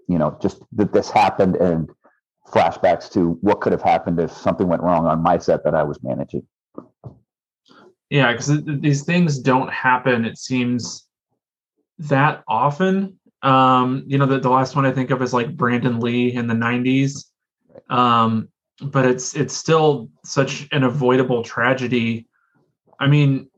you 0.09 0.19
know, 0.19 0.37
just 0.41 0.63
that 0.73 0.93
this 0.93 1.11
happened 1.11 1.57
and 1.57 1.91
flashbacks 2.49 3.11
to 3.13 3.33
what 3.43 3.61
could 3.61 3.73
have 3.73 3.83
happened 3.83 4.19
if 4.19 4.33
something 4.33 4.69
went 4.69 4.83
wrong 4.83 5.07
on 5.07 5.23
my 5.23 5.39
set 5.39 5.65
that 5.65 5.75
I 5.75 5.83
was 5.83 6.03
managing. 6.03 6.47
Yeah, 8.11 8.33
because 8.33 8.63
these 8.65 9.05
things 9.05 9.39
don't 9.39 9.71
happen. 9.71 10.25
It 10.25 10.39
seems 10.39 11.07
that 11.99 12.43
often. 12.49 13.19
Um, 13.43 14.05
you 14.07 14.19
know, 14.19 14.27
the, 14.27 14.41
the 14.41 14.49
last 14.49 14.75
one 14.75 14.87
I 14.87 14.93
think 14.93 15.11
of 15.11 15.23
is 15.23 15.35
like 15.35 15.57
Brandon 15.57 16.01
Lee 16.01 16.33
in 16.33 16.47
the 16.47 16.55
'90s. 16.55 17.27
Um, 17.91 18.49
but 18.81 19.05
it's 19.05 19.35
it's 19.35 19.55
still 19.55 20.09
such 20.25 20.69
an 20.73 20.85
avoidable 20.85 21.43
tragedy. 21.43 22.27
I 22.99 23.07
mean, 23.07 23.49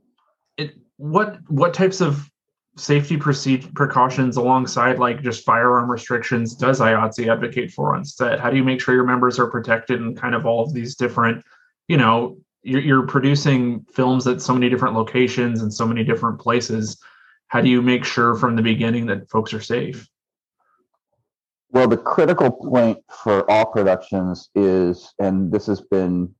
it 0.56 0.74
what 0.96 1.38
what 1.48 1.74
types 1.74 2.00
of 2.00 2.28
safety 2.76 3.16
proceed 3.16 3.72
precautions 3.74 4.36
alongside 4.36 4.98
like 4.98 5.22
just 5.22 5.44
firearm 5.44 5.90
restrictions 5.90 6.54
does 6.54 6.80
IATSE 6.80 7.30
advocate 7.30 7.70
for 7.70 7.94
on 7.94 8.04
set? 8.04 8.40
How 8.40 8.50
do 8.50 8.56
you 8.56 8.64
make 8.64 8.80
sure 8.80 8.94
your 8.94 9.04
members 9.04 9.38
are 9.38 9.48
protected 9.48 10.00
in 10.00 10.14
kind 10.16 10.34
of 10.34 10.46
all 10.46 10.64
of 10.64 10.72
these 10.72 10.94
different, 10.96 11.44
you 11.88 11.96
know, 11.96 12.38
you're, 12.62 12.81
you're 12.81 13.07
producing 13.07 13.85
films 13.92 14.27
at 14.27 14.40
so 14.40 14.53
many 14.53 14.68
different 14.68 14.94
locations 14.94 15.62
and 15.62 15.73
so 15.73 15.87
many 15.87 16.05
different 16.05 16.40
places. 16.40 16.99
How 17.49 17.61
do 17.61 17.68
you 17.68 17.83
make 17.83 18.05
sure 18.05 18.35
from 18.35 18.57
the 18.57 18.62
beginning 18.62 19.07
that 19.07 19.29
folks 19.29 19.53
are 19.55 19.61
safe? 19.61 20.09
Well, 21.73 21.88
the 21.88 21.96
critical 21.96 22.51
point 22.51 22.99
for 23.23 23.49
all 23.51 23.66
productions 23.66 24.51
is, 24.55 25.12
and 25.20 25.53
this 25.53 25.66
has 25.66 25.81
been, 25.81 26.35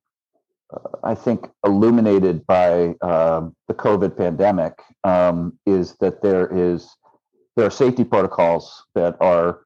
uh, 0.73 0.97
I 1.03 1.15
think, 1.15 1.47
illuminated 1.65 2.45
by 2.47 2.95
uh, 3.01 3.47
the 3.67 3.73
COVID 3.73 4.17
pandemic, 4.17 4.73
um, 5.03 5.57
is 5.65 5.95
that 6.01 6.21
there 6.21 6.47
is 6.47 6.89
there 7.55 7.65
are 7.65 7.71
safety 7.71 8.03
protocols 8.03 8.83
that 8.95 9.15
are 9.19 9.61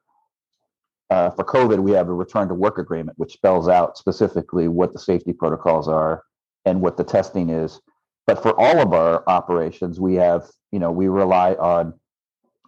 uh, 1.09 1.29
for 1.31 1.43
COVID. 1.43 1.79
We 1.79 1.91
have 1.91 2.09
a 2.09 2.13
return 2.13 2.47
to 2.47 2.53
work 2.53 2.77
agreement, 2.77 3.17
which 3.17 3.33
spells 3.33 3.67
out 3.67 3.97
specifically 3.97 4.67
what 4.67 4.93
the 4.93 4.99
safety 4.99 5.33
protocols 5.33 5.87
are 5.87 6.23
and 6.65 6.81
what 6.81 6.97
the 6.97 7.03
testing 7.03 7.49
is. 7.49 7.79
But 8.27 8.41
for 8.41 8.59
all 8.59 8.79
of 8.79 8.93
our 8.93 9.23
operations, 9.27 9.99
we 9.99 10.15
have, 10.15 10.49
you 10.71 10.79
know, 10.79 10.91
we 10.91 11.07
rely 11.07 11.53
on 11.53 11.93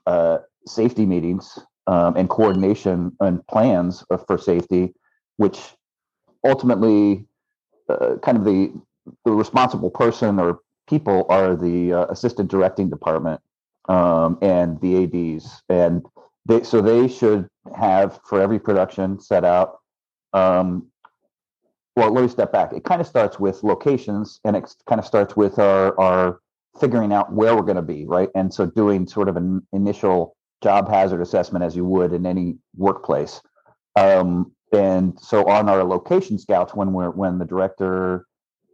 uh, 0.06 0.40
safety 0.68 1.06
meetings 1.06 1.58
um, 1.88 2.16
and 2.16 2.30
coordination 2.30 3.16
and 3.20 3.46
plans 3.48 4.04
for 4.28 4.38
safety, 4.38 4.94
which 5.38 5.60
ultimately 6.46 7.26
uh, 7.90 8.18
kind 8.22 8.38
of 8.38 8.46
the, 8.46 8.72
the 9.26 9.32
responsible 9.32 9.90
person 9.90 10.40
or 10.40 10.60
people 10.88 11.26
are 11.30 11.56
the 11.56 11.94
uh, 11.94 12.06
assistant 12.06 12.50
directing 12.50 12.90
department 12.90 13.42
um, 13.90 14.38
and 14.42 14.80
the 14.82 15.04
ads 15.04 15.62
and 15.70 16.06
they 16.46 16.64
so 16.64 16.82
they 16.82 17.08
should 17.08 17.48
have 17.76 18.20
for 18.26 18.42
every 18.42 18.60
production 18.60 19.20
set 19.20 19.44
out 19.44 19.80
um, 20.34 20.88
well 21.98 22.12
let 22.12 22.22
me 22.22 22.28
step 22.28 22.52
back. 22.52 22.72
It 22.74 22.84
kind 22.84 23.02
of 23.02 23.08
starts 23.08 23.40
with 23.40 23.64
locations 23.64 24.40
and 24.46 24.56
it 24.56 24.74
kind 24.88 25.00
of 25.00 25.06
starts 25.06 25.36
with 25.36 25.58
our 25.58 26.00
our 26.00 26.40
figuring 26.80 27.12
out 27.12 27.34
where 27.34 27.56
we're 27.56 27.64
going 27.64 27.76
to 27.76 27.82
be 27.82 28.06
right? 28.06 28.30
And 28.36 28.54
so 28.54 28.68
doing 28.68 29.08
sort 29.08 29.28
of 29.28 29.36
an 29.36 29.66
initial 29.74 30.38
job 30.62 30.88
hazard 30.88 31.22
assessment 31.22 31.66
as 31.66 31.76
you 31.76 31.84
would 31.86 32.14
in 32.14 32.26
any 32.28 32.58
workplace. 32.76 33.42
Um, 33.96 34.52
and 34.74 35.20
so 35.20 35.50
on 35.50 35.70
our 35.70 35.84
location 35.84 36.38
scouts 36.38 36.76
when 36.76 36.94
we're 36.94 37.10
when 37.10 37.40
the 37.40 37.46
director 37.46 38.28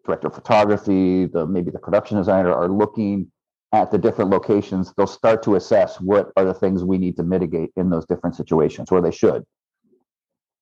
director 0.05 0.27
of 0.27 0.35
photography 0.35 1.25
the 1.25 1.47
maybe 1.47 1.71
the 1.71 1.79
production 1.79 2.17
designer 2.17 2.53
are 2.53 2.67
looking 2.67 3.31
at 3.71 3.89
the 3.89 3.97
different 3.97 4.31
locations 4.31 4.93
they'll 4.97 5.07
start 5.07 5.41
to 5.43 5.55
assess 5.55 6.01
what 6.01 6.31
are 6.35 6.43
the 6.43 6.53
things 6.53 6.83
we 6.83 6.97
need 6.97 7.15
to 7.15 7.23
mitigate 7.23 7.69
in 7.77 7.89
those 7.89 8.05
different 8.05 8.35
situations 8.35 8.91
or 8.91 8.99
they 9.01 9.11
should. 9.11 9.43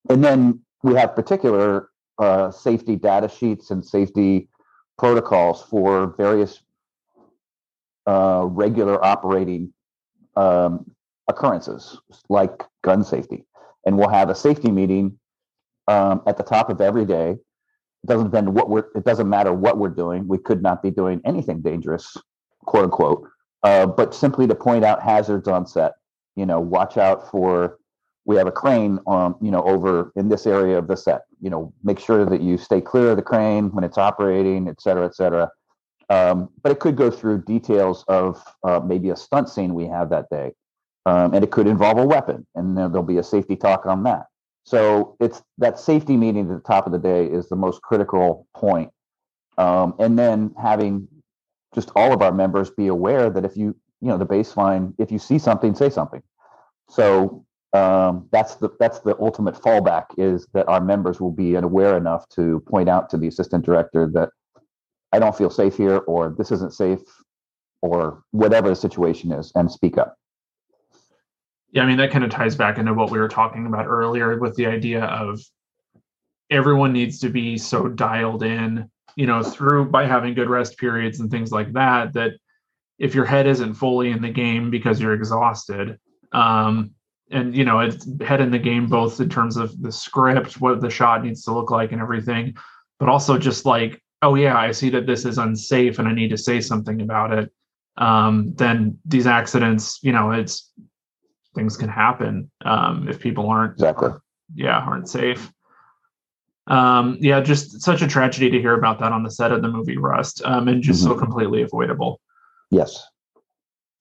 And 0.10 0.24
then 0.24 0.62
we 0.84 0.94
have 0.96 1.16
particular 1.16 1.91
uh, 2.22 2.52
safety 2.52 2.96
data 2.96 3.28
sheets 3.28 3.72
and 3.72 3.86
safety 3.86 4.48
protocols 4.98 5.62
for 5.64 6.16
various 6.18 6.62
uh, 8.08 8.46
regular 8.50 9.04
operating 9.04 9.74
um, 10.36 10.90
occurrences 11.28 12.00
like 12.30 12.64
gun 12.84 13.04
safety 13.04 13.46
and 13.86 13.98
we'll 13.98 14.10
have 14.10 14.30
a 14.30 14.36
safety 14.36 14.72
meeting 14.72 15.18
um, 15.88 16.22
at 16.28 16.38
the 16.38 16.44
top 16.44 16.70
of 16.70 16.82
every 16.82 17.06
day. 17.06 17.32
It 18.04 18.08
doesn't 18.08 18.32
depend 18.32 18.54
what 18.54 18.70
we're. 18.70 18.86
It 18.96 19.06
doesn't 19.06 19.30
matter 19.30 19.54
what 19.54 19.78
we're 19.78 19.90
doing. 19.90 20.28
We 20.28 20.40
could 20.40 20.64
not 20.64 20.82
be 20.82 20.90
doing 20.90 21.22
anything 21.24 21.62
dangerous, 21.62 22.18
quote 22.66 22.86
unquote, 22.86 23.28
uh, 23.64 23.86
but 23.86 24.16
simply 24.16 24.48
to 24.48 24.56
point 24.56 24.84
out 24.84 25.04
hazards 25.04 25.48
on 25.48 25.68
set. 25.68 25.94
You 26.36 26.46
know, 26.46 26.60
watch 26.60 26.98
out 26.98 27.30
for. 27.30 27.78
We 28.26 28.36
have 28.36 28.48
a 28.48 28.52
crane 28.52 29.00
on, 29.06 29.36
you 29.42 29.52
know, 29.52 29.64
over 29.64 30.12
in 30.16 30.30
this 30.30 30.46
area 30.46 30.78
of 30.78 30.88
the 30.88 30.96
set. 30.96 31.22
You 31.42 31.50
know, 31.50 31.74
make 31.84 32.00
sure 32.00 32.26
that 32.26 32.42
you 32.42 32.58
stay 32.58 32.82
clear 32.82 33.12
of 33.12 33.18
the 33.18 33.24
crane 33.24 33.72
when 33.72 33.84
it's 33.84 33.98
operating, 33.98 34.68
et 34.68 34.80
cetera, 34.82 35.06
et 35.06 35.16
cetera. 35.16 35.50
Um, 36.10 36.50
but 36.62 36.72
it 36.72 36.80
could 36.80 36.98
go 36.98 37.10
through 37.10 37.44
details 37.46 38.04
of 38.08 38.44
uh, 38.64 38.80
maybe 38.80 39.10
a 39.10 39.16
stunt 39.16 39.50
scene 39.50 39.74
we 39.74 39.88
have 39.88 40.10
that 40.10 40.30
day, 40.30 40.52
um, 41.06 41.34
and 41.34 41.44
it 41.44 41.52
could 41.52 41.68
involve 41.68 41.98
a 41.98 42.06
weapon, 42.06 42.46
and 42.54 42.78
there'll 42.78 43.02
be 43.02 43.18
a 43.18 43.24
safety 43.24 43.56
talk 43.56 43.86
on 43.86 44.04
that. 44.04 44.26
So 44.66 45.16
it's 45.20 45.42
that 45.58 45.80
safety 45.80 46.18
meeting 46.18 46.52
at 46.52 46.56
the 46.58 46.62
top 46.62 46.86
of 46.86 46.92
the 46.92 47.00
day 47.00 47.26
is 47.26 47.50
the 47.50 47.56
most 47.56 47.82
critical 47.82 48.46
point. 48.54 48.92
Um, 49.58 49.96
and 50.00 50.20
then 50.20 50.54
having 50.62 51.08
just 51.74 51.92
all 51.96 52.14
of 52.14 52.22
our 52.22 52.32
members 52.32 52.70
be 52.70 52.88
aware 52.88 53.30
that 53.30 53.46
if 53.46 53.56
you, 53.56 53.76
you 54.02 54.10
know, 54.10 54.18
the 54.18 54.26
baseline, 54.26 54.94
if 55.00 55.12
you 55.12 55.18
see 55.18 55.40
something, 55.40 55.74
say 55.74 55.90
something. 55.90 56.22
So 56.90 57.46
um, 57.74 58.28
that's 58.32 58.56
the 58.56 58.70
that's 58.80 59.00
the 59.00 59.18
ultimate 59.20 59.56
fallback 59.56 60.06
is 60.18 60.48
that 60.54 60.68
our 60.68 60.82
members 60.82 61.22
will 61.22 61.32
be 61.32 61.56
aware 61.56 61.96
enough 61.96 62.28
to 62.30 62.62
point 62.68 62.90
out 62.90 63.10
to 63.12 63.18
the 63.18 63.28
assistant 63.28 63.64
director 63.64 64.10
that 64.14 64.30
I 65.14 65.20
don't 65.20 65.36
feel 65.36 65.50
safe 65.50 65.78
here, 65.78 65.98
or 66.00 66.36
this 66.38 66.52
isn't 66.52 66.74
safe, 66.74 67.00
or 67.82 68.24
whatever 68.32 68.70
the 68.70 68.76
situation 68.76 69.32
is, 69.32 69.52
and 69.56 69.72
speak 69.72 69.98
up. 69.98 70.16
Yeah, 71.72 71.84
I 71.84 71.86
mean, 71.86 71.98
that 71.98 72.12
kind 72.12 72.26
of 72.26 72.30
ties 72.30 72.56
back 72.56 72.78
into 72.78 72.94
what 72.94 73.12
we 73.12 73.20
were 73.20 73.30
talking 73.30 73.66
about 73.66 73.88
earlier 73.88 74.38
with 74.38 74.56
the 74.56 74.66
idea 74.66 75.06
of 75.06 75.40
everyone 76.50 76.92
needs 76.92 77.20
to 77.20 77.30
be 77.30 77.58
so 77.58 77.88
dialed 77.88 78.44
in, 78.44 78.90
you 79.16 79.26
know, 79.26 79.42
through 79.42 79.86
by 79.86 80.06
having 80.06 80.34
good 80.34 80.50
rest 80.50 80.78
periods 80.78 81.22
and 81.22 81.32
things 81.32 81.52
like 81.52 81.72
that, 81.72 82.12
that 82.14 82.34
if 83.00 83.16
your 83.16 83.24
head 83.24 83.48
isn't 83.48 83.76
fully 83.76 84.12
in 84.12 84.22
the 84.22 84.30
game 84.30 84.70
because 84.70 85.00
you're 85.00 85.14
exhausted, 85.14 85.98
um, 86.34 86.92
and 87.32 87.56
you 87.56 87.64
know, 87.64 87.80
it's 87.80 88.08
head 88.22 88.42
in 88.42 88.52
the 88.52 88.60
game 88.60 88.88
both 88.88 89.20
in 89.20 89.30
terms 89.30 89.58
of 89.58 89.80
the 89.82 89.92
script, 89.92 90.62
what 90.62 90.82
the 90.82 90.90
shot 90.90 91.24
needs 91.24 91.44
to 91.44 91.54
look 91.54 91.72
like 91.72 91.92
and 91.92 92.02
everything, 92.02 92.56
but 93.00 93.10
also 93.10 93.38
just 93.38 93.66
like, 93.66 94.02
oh 94.22 94.36
yeah, 94.36 94.58
I 94.58 94.72
see 94.72 94.90
that 94.92 95.08
this 95.08 95.26
is 95.26 95.38
unsafe 95.38 96.00
and 96.00 96.08
I 96.08 96.14
need 96.14 96.30
to 96.30 96.38
say 96.38 96.62
something 96.62 97.02
about 97.02 97.34
it. 97.34 97.52
Um, 97.98 98.54
then 98.56 98.98
these 99.06 99.28
accidents, 99.28 100.00
you 100.02 100.12
know, 100.12 100.32
it's 100.32 100.72
things 101.56 101.76
can 101.76 101.90
happen 101.90 102.50
um, 102.64 103.08
if 103.10 103.20
people 103.20 103.50
aren't 103.50 103.74
exactly. 103.74 104.12
yeah 104.56 104.80
aren't 104.80 105.10
safe. 105.10 105.52
Um, 106.68 107.18
yeah 107.20 107.42
just 107.42 107.82
such 107.82 108.02
a 108.02 108.08
tragedy 108.08 108.50
to 108.50 108.62
hear 108.62 108.76
about 108.76 109.00
that 109.00 109.12
on 109.12 109.24
the 109.24 109.32
set 109.32 109.52
of 109.52 109.62
the 109.62 109.68
movie 109.68 109.98
rust 109.98 110.42
um, 110.46 110.68
and 110.68 110.82
just 110.82 111.04
mm-hmm. 111.04 111.14
so 111.14 111.18
completely 111.20 111.64
avoidable. 111.64 112.22
Yes. 112.70 113.04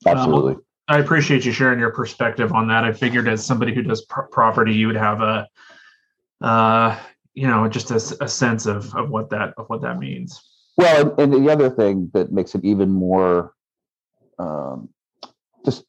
Absolutely. 0.07 0.55
Um, 0.55 0.64
i 0.90 0.98
appreciate 0.98 1.44
you 1.44 1.53
sharing 1.53 1.79
your 1.79 1.92
perspective 1.92 2.53
on 2.53 2.68
that. 2.68 2.85
I 2.85 2.92
figured 2.92 3.29
as 3.29 3.44
somebody 3.44 3.72
who 3.72 3.83
does 3.83 4.03
pr- 4.03 4.22
property 4.22 4.74
you 4.74 4.88
would 4.88 4.96
have 4.96 5.22
a 5.22 5.48
uh, 6.42 6.98
you 7.33 7.46
know 7.46 7.68
just 7.68 7.90
a, 7.90 8.24
a 8.24 8.29
sense 8.29 8.66
of 8.66 8.94
of 8.94 9.09
what 9.09 9.31
that 9.31 9.55
of 9.57 9.70
what 9.70 9.81
that 9.83 9.98
means. 9.98 10.42
Well 10.76 11.12
and, 11.18 11.33
and 11.33 11.46
the 11.46 11.50
other 11.50 11.70
thing 11.70 12.11
that 12.12 12.33
makes 12.33 12.55
it 12.55 12.64
even 12.64 12.90
more 12.90 13.55
um, 14.38 14.88
just 15.64 15.85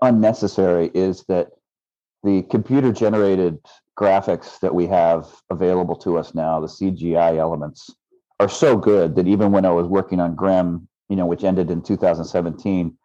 unnecessary 0.00 0.90
is 0.94 1.24
that 1.28 1.50
the 2.22 2.42
computer 2.42 2.92
generated 2.92 3.58
graphics 3.98 4.60
that 4.60 4.74
we 4.74 4.86
have 4.86 5.28
available 5.50 5.96
to 5.96 6.18
us 6.18 6.34
now, 6.34 6.60
the 6.60 6.66
CGI 6.66 7.36
elements, 7.36 7.90
are 8.38 8.48
so 8.48 8.76
good 8.76 9.16
that 9.16 9.26
even 9.26 9.50
when 9.52 9.64
I 9.64 9.70
was 9.70 9.86
working 9.86 10.20
on 10.20 10.34
Grimm, 10.34 10.88
you 11.08 11.16
know, 11.16 11.26
which 11.26 11.44
ended 11.44 11.70
in 11.70 11.82
2017, 11.82 12.96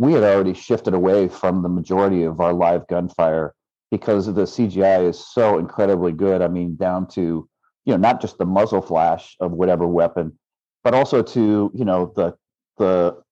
we 0.00 0.14
had 0.14 0.22
already 0.22 0.54
shifted 0.54 0.94
away 0.94 1.28
from 1.28 1.62
the 1.62 1.68
majority 1.68 2.22
of 2.22 2.40
our 2.40 2.54
live 2.54 2.86
gunfire 2.88 3.54
because 3.90 4.24
the 4.24 4.44
CGI 4.44 5.06
is 5.06 5.22
so 5.22 5.58
incredibly 5.58 6.12
good. 6.12 6.40
I 6.40 6.48
mean, 6.48 6.74
down 6.76 7.06
to 7.08 7.46
you 7.84 7.92
know 7.92 7.98
not 7.98 8.22
just 8.22 8.38
the 8.38 8.46
muzzle 8.46 8.80
flash 8.80 9.36
of 9.40 9.52
whatever 9.52 9.86
weapon, 9.86 10.38
but 10.82 10.94
also 10.94 11.22
to 11.22 11.70
you 11.74 11.84
know 11.84 12.14
the 12.16 12.34
the 12.78 13.22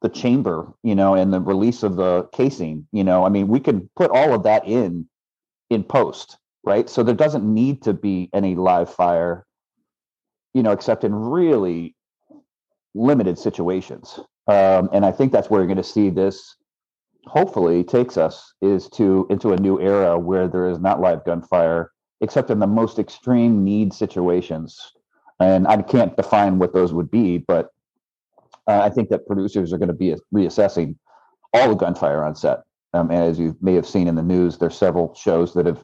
the 0.00 0.08
chamber, 0.08 0.72
you 0.82 0.94
know, 0.94 1.14
and 1.14 1.30
the 1.30 1.42
release 1.42 1.82
of 1.82 1.96
the 1.96 2.26
casing, 2.32 2.86
you 2.90 3.04
know, 3.04 3.26
I 3.26 3.28
mean, 3.28 3.48
we 3.48 3.60
can 3.60 3.90
put 3.94 4.10
all 4.10 4.32
of 4.32 4.44
that 4.44 4.66
in 4.66 5.06
in 5.68 5.84
post, 5.84 6.38
right? 6.64 6.88
So 6.88 7.02
there 7.02 7.14
doesn't 7.14 7.44
need 7.44 7.82
to 7.82 7.92
be 7.92 8.30
any 8.32 8.54
live 8.54 8.90
fire, 8.90 9.44
you 10.54 10.62
know, 10.62 10.72
except 10.72 11.04
in 11.04 11.14
really 11.14 11.94
limited 12.94 13.38
situations. 13.38 14.20
Um, 14.46 14.90
and 14.92 15.04
I 15.04 15.12
think 15.12 15.32
that's 15.32 15.48
where 15.48 15.60
you're 15.60 15.66
going 15.66 15.76
to 15.76 15.84
see 15.84 16.10
this. 16.10 16.56
Hopefully, 17.26 17.82
takes 17.82 18.16
us 18.16 18.52
is 18.60 18.88
to 18.90 19.26
into 19.30 19.52
a 19.52 19.56
new 19.56 19.80
era 19.80 20.18
where 20.18 20.46
there 20.46 20.68
is 20.68 20.78
not 20.78 21.00
live 21.00 21.24
gunfire, 21.24 21.90
except 22.20 22.50
in 22.50 22.58
the 22.58 22.66
most 22.66 22.98
extreme 22.98 23.64
need 23.64 23.94
situations. 23.94 24.78
And 25.40 25.66
I 25.66 25.80
can't 25.82 26.16
define 26.16 26.58
what 26.58 26.74
those 26.74 26.92
would 26.92 27.10
be, 27.10 27.38
but 27.38 27.70
uh, 28.68 28.80
I 28.80 28.90
think 28.90 29.08
that 29.08 29.26
producers 29.26 29.72
are 29.72 29.78
going 29.78 29.88
to 29.88 29.94
be 29.94 30.14
reassessing 30.34 30.96
all 31.52 31.70
the 31.70 31.74
gunfire 31.74 32.24
on 32.24 32.34
set. 32.34 32.60
Um, 32.92 33.10
and 33.10 33.24
as 33.24 33.38
you 33.38 33.56
may 33.60 33.74
have 33.74 33.86
seen 33.86 34.06
in 34.06 34.14
the 34.14 34.22
news, 34.22 34.58
there's 34.58 34.76
several 34.76 35.14
shows 35.14 35.54
that 35.54 35.66
have 35.66 35.82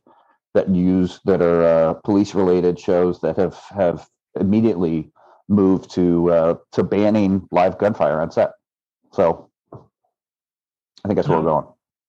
that 0.55 0.69
use 0.69 1.21
that 1.25 1.41
are 1.41 1.63
uh, 1.63 1.95
police 1.95 2.35
related 2.35 2.79
shows 2.79 3.21
that 3.21 3.37
have 3.37 3.59
have 3.71 4.09
immediately 4.39 5.13
moved 5.51 5.91
to 5.91 6.31
uh, 6.31 6.55
to 6.73 6.83
banning 6.83 7.47
live 7.51 7.79
gunfire 7.79 8.21
on 8.21 8.31
set. 8.31 8.53
So 9.13 9.51
I 9.73 11.09
think 11.09 11.17
that's 11.17 11.29
where 11.29 11.39
we're 11.39 11.45
going. 11.45 11.67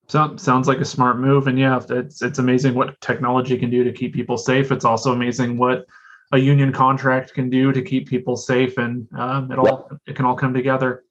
So, 0.07 0.35
sounds 0.35 0.67
like 0.67 0.79
a 0.79 0.85
smart 0.85 1.19
move, 1.19 1.47
and 1.47 1.57
yeah, 1.57 1.81
it's 1.89 2.21
it's 2.21 2.39
amazing 2.39 2.75
what 2.75 2.99
technology 3.01 3.57
can 3.57 3.69
do 3.69 3.83
to 3.83 3.91
keep 3.91 4.13
people 4.13 4.37
safe. 4.37 4.71
It's 4.71 4.85
also 4.85 5.13
amazing 5.13 5.57
what 5.57 5.85
a 6.33 6.37
union 6.37 6.71
contract 6.73 7.33
can 7.33 7.49
do 7.49 7.71
to 7.71 7.81
keep 7.81 8.09
people 8.09 8.35
safe, 8.35 8.77
and 8.77 9.07
um, 9.17 9.49
it 9.51 9.57
all 9.57 9.89
it 10.05 10.15
can 10.15 10.25
all 10.25 10.35
come 10.35 10.53
together. 10.53 11.05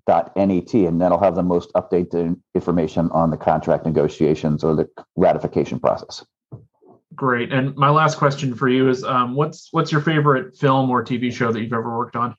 net, 0.10 0.32
and 0.36 1.02
that'll 1.02 1.20
have 1.20 1.36
the 1.36 1.44
most 1.44 1.72
updated 1.74 2.40
information 2.56 3.10
on 3.12 3.30
the 3.30 3.38
contract 3.38 3.86
negotiations 3.86 4.64
or 4.64 4.76
the 4.76 4.90
ratification 5.16 5.80
process. 5.80 6.26
Great. 7.16 7.52
And 7.52 7.76
my 7.76 7.90
last 7.90 8.18
question 8.18 8.56
for 8.56 8.70
you 8.70 8.90
is, 8.90 9.04
um, 9.04 9.36
what's 9.36 9.70
what's 9.72 9.92
your 9.92 10.02
favorite 10.02 10.56
film 10.56 10.90
or 10.90 11.04
TV 11.04 11.34
show 11.34 11.52
that 11.52 11.62
you've 11.62 11.74
ever 11.74 11.98
worked 11.98 12.16
on? 12.16 12.36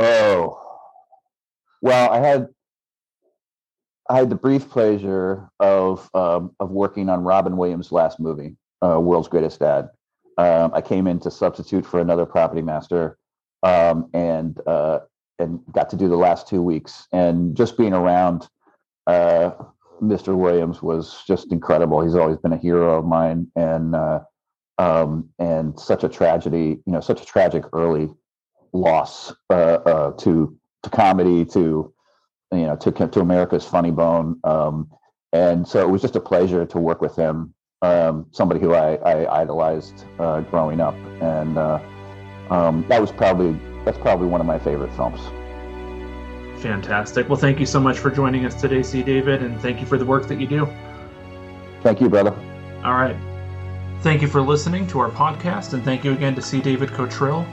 Oh, 0.00 0.58
well, 1.80 2.10
I 2.10 2.18
had 2.18 2.48
I 4.12 4.16
had 4.16 4.28
the 4.28 4.36
brief 4.36 4.68
pleasure 4.68 5.48
of 5.58 6.10
um, 6.12 6.54
of 6.60 6.70
working 6.70 7.08
on 7.08 7.24
Robin 7.24 7.56
Williams' 7.56 7.90
last 7.90 8.20
movie, 8.20 8.56
uh, 8.84 9.00
World's 9.00 9.26
Greatest 9.26 9.58
Dad. 9.58 9.88
Um, 10.36 10.70
I 10.74 10.82
came 10.82 11.06
in 11.06 11.18
to 11.20 11.30
substitute 11.30 11.86
for 11.86 11.98
another 11.98 12.26
property 12.26 12.60
master, 12.60 13.16
um, 13.62 14.10
and 14.12 14.60
uh, 14.66 14.98
and 15.38 15.60
got 15.72 15.88
to 15.90 15.96
do 15.96 16.10
the 16.10 16.16
last 16.18 16.46
two 16.46 16.60
weeks. 16.60 17.08
And 17.10 17.56
just 17.56 17.78
being 17.78 17.94
around 17.94 18.46
uh, 19.06 19.52
Mr. 20.02 20.36
Williams 20.36 20.82
was 20.82 21.22
just 21.26 21.50
incredible. 21.50 22.02
He's 22.02 22.14
always 22.14 22.36
been 22.36 22.52
a 22.52 22.58
hero 22.58 22.98
of 22.98 23.06
mine, 23.06 23.46
and 23.56 23.94
uh, 23.94 24.20
um, 24.76 25.30
and 25.38 25.80
such 25.80 26.04
a 26.04 26.08
tragedy, 26.10 26.82
you 26.84 26.92
know, 26.92 27.00
such 27.00 27.22
a 27.22 27.24
tragic 27.24 27.64
early 27.72 28.10
loss 28.74 29.32
uh, 29.48 29.54
uh, 29.86 30.12
to 30.18 30.54
to 30.82 30.90
comedy, 30.90 31.46
to 31.46 31.94
you 32.52 32.66
know, 32.66 32.76
to 32.76 32.90
to 32.92 33.20
America's 33.20 33.64
Funny 33.64 33.90
Bone. 33.90 34.38
Um, 34.44 34.90
and 35.32 35.66
so 35.66 35.80
it 35.80 35.90
was 35.90 36.02
just 36.02 36.16
a 36.16 36.20
pleasure 36.20 36.66
to 36.66 36.78
work 36.78 37.00
with 37.00 37.16
him. 37.16 37.54
Um, 37.80 38.26
somebody 38.30 38.60
who 38.60 38.74
I, 38.74 38.94
I 38.96 39.40
idolized 39.40 40.04
uh, 40.18 40.42
growing 40.42 40.80
up, 40.80 40.94
and 41.20 41.58
uh, 41.58 41.80
um, 42.50 42.84
that 42.88 43.00
was 43.00 43.10
probably 43.10 43.58
that's 43.84 43.98
probably 43.98 44.28
one 44.28 44.40
of 44.40 44.46
my 44.46 44.58
favorite 44.58 44.92
films. 44.94 45.20
Fantastic. 46.62 47.28
Well, 47.28 47.38
thank 47.38 47.58
you 47.58 47.66
so 47.66 47.80
much 47.80 47.98
for 47.98 48.10
joining 48.10 48.46
us 48.46 48.60
today, 48.60 48.84
C. 48.84 49.02
David, 49.02 49.42
and 49.42 49.60
thank 49.60 49.80
you 49.80 49.86
for 49.86 49.98
the 49.98 50.04
work 50.04 50.28
that 50.28 50.40
you 50.40 50.46
do. 50.46 50.68
Thank 51.82 52.00
you, 52.00 52.08
brother. 52.08 52.32
All 52.84 52.94
right. 52.94 53.16
Thank 54.02 54.22
you 54.22 54.28
for 54.28 54.40
listening 54.40 54.86
to 54.88 55.00
our 55.00 55.10
podcast, 55.10 55.72
and 55.72 55.82
thank 55.82 56.04
you 56.04 56.12
again 56.12 56.36
to 56.36 56.42
C. 56.42 56.60
David 56.60 56.90
Cotrill, 56.90 57.44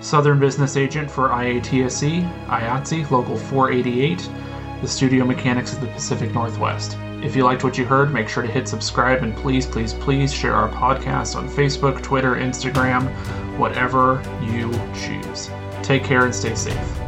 Southern 0.00 0.38
Business 0.38 0.76
Agent 0.76 1.10
for 1.10 1.30
IATSE, 1.30 2.22
IATSE, 2.48 3.10
Local 3.10 3.36
488, 3.36 4.28
the 4.82 4.88
studio 4.88 5.24
mechanics 5.24 5.72
of 5.72 5.80
the 5.80 5.86
Pacific 5.88 6.32
Northwest. 6.32 6.96
If 7.22 7.34
you 7.34 7.44
liked 7.44 7.64
what 7.64 7.78
you 7.78 7.84
heard, 7.84 8.12
make 8.12 8.28
sure 8.28 8.42
to 8.42 8.48
hit 8.48 8.68
subscribe 8.68 9.22
and 9.22 9.34
please, 9.34 9.66
please, 9.66 9.94
please 9.94 10.32
share 10.32 10.54
our 10.54 10.68
podcast 10.68 11.34
on 11.34 11.48
Facebook, 11.48 12.02
Twitter, 12.02 12.34
Instagram, 12.34 13.08
whatever 13.58 14.22
you 14.42 14.70
choose. 14.94 15.50
Take 15.82 16.04
care 16.04 16.24
and 16.24 16.34
stay 16.34 16.54
safe. 16.54 17.05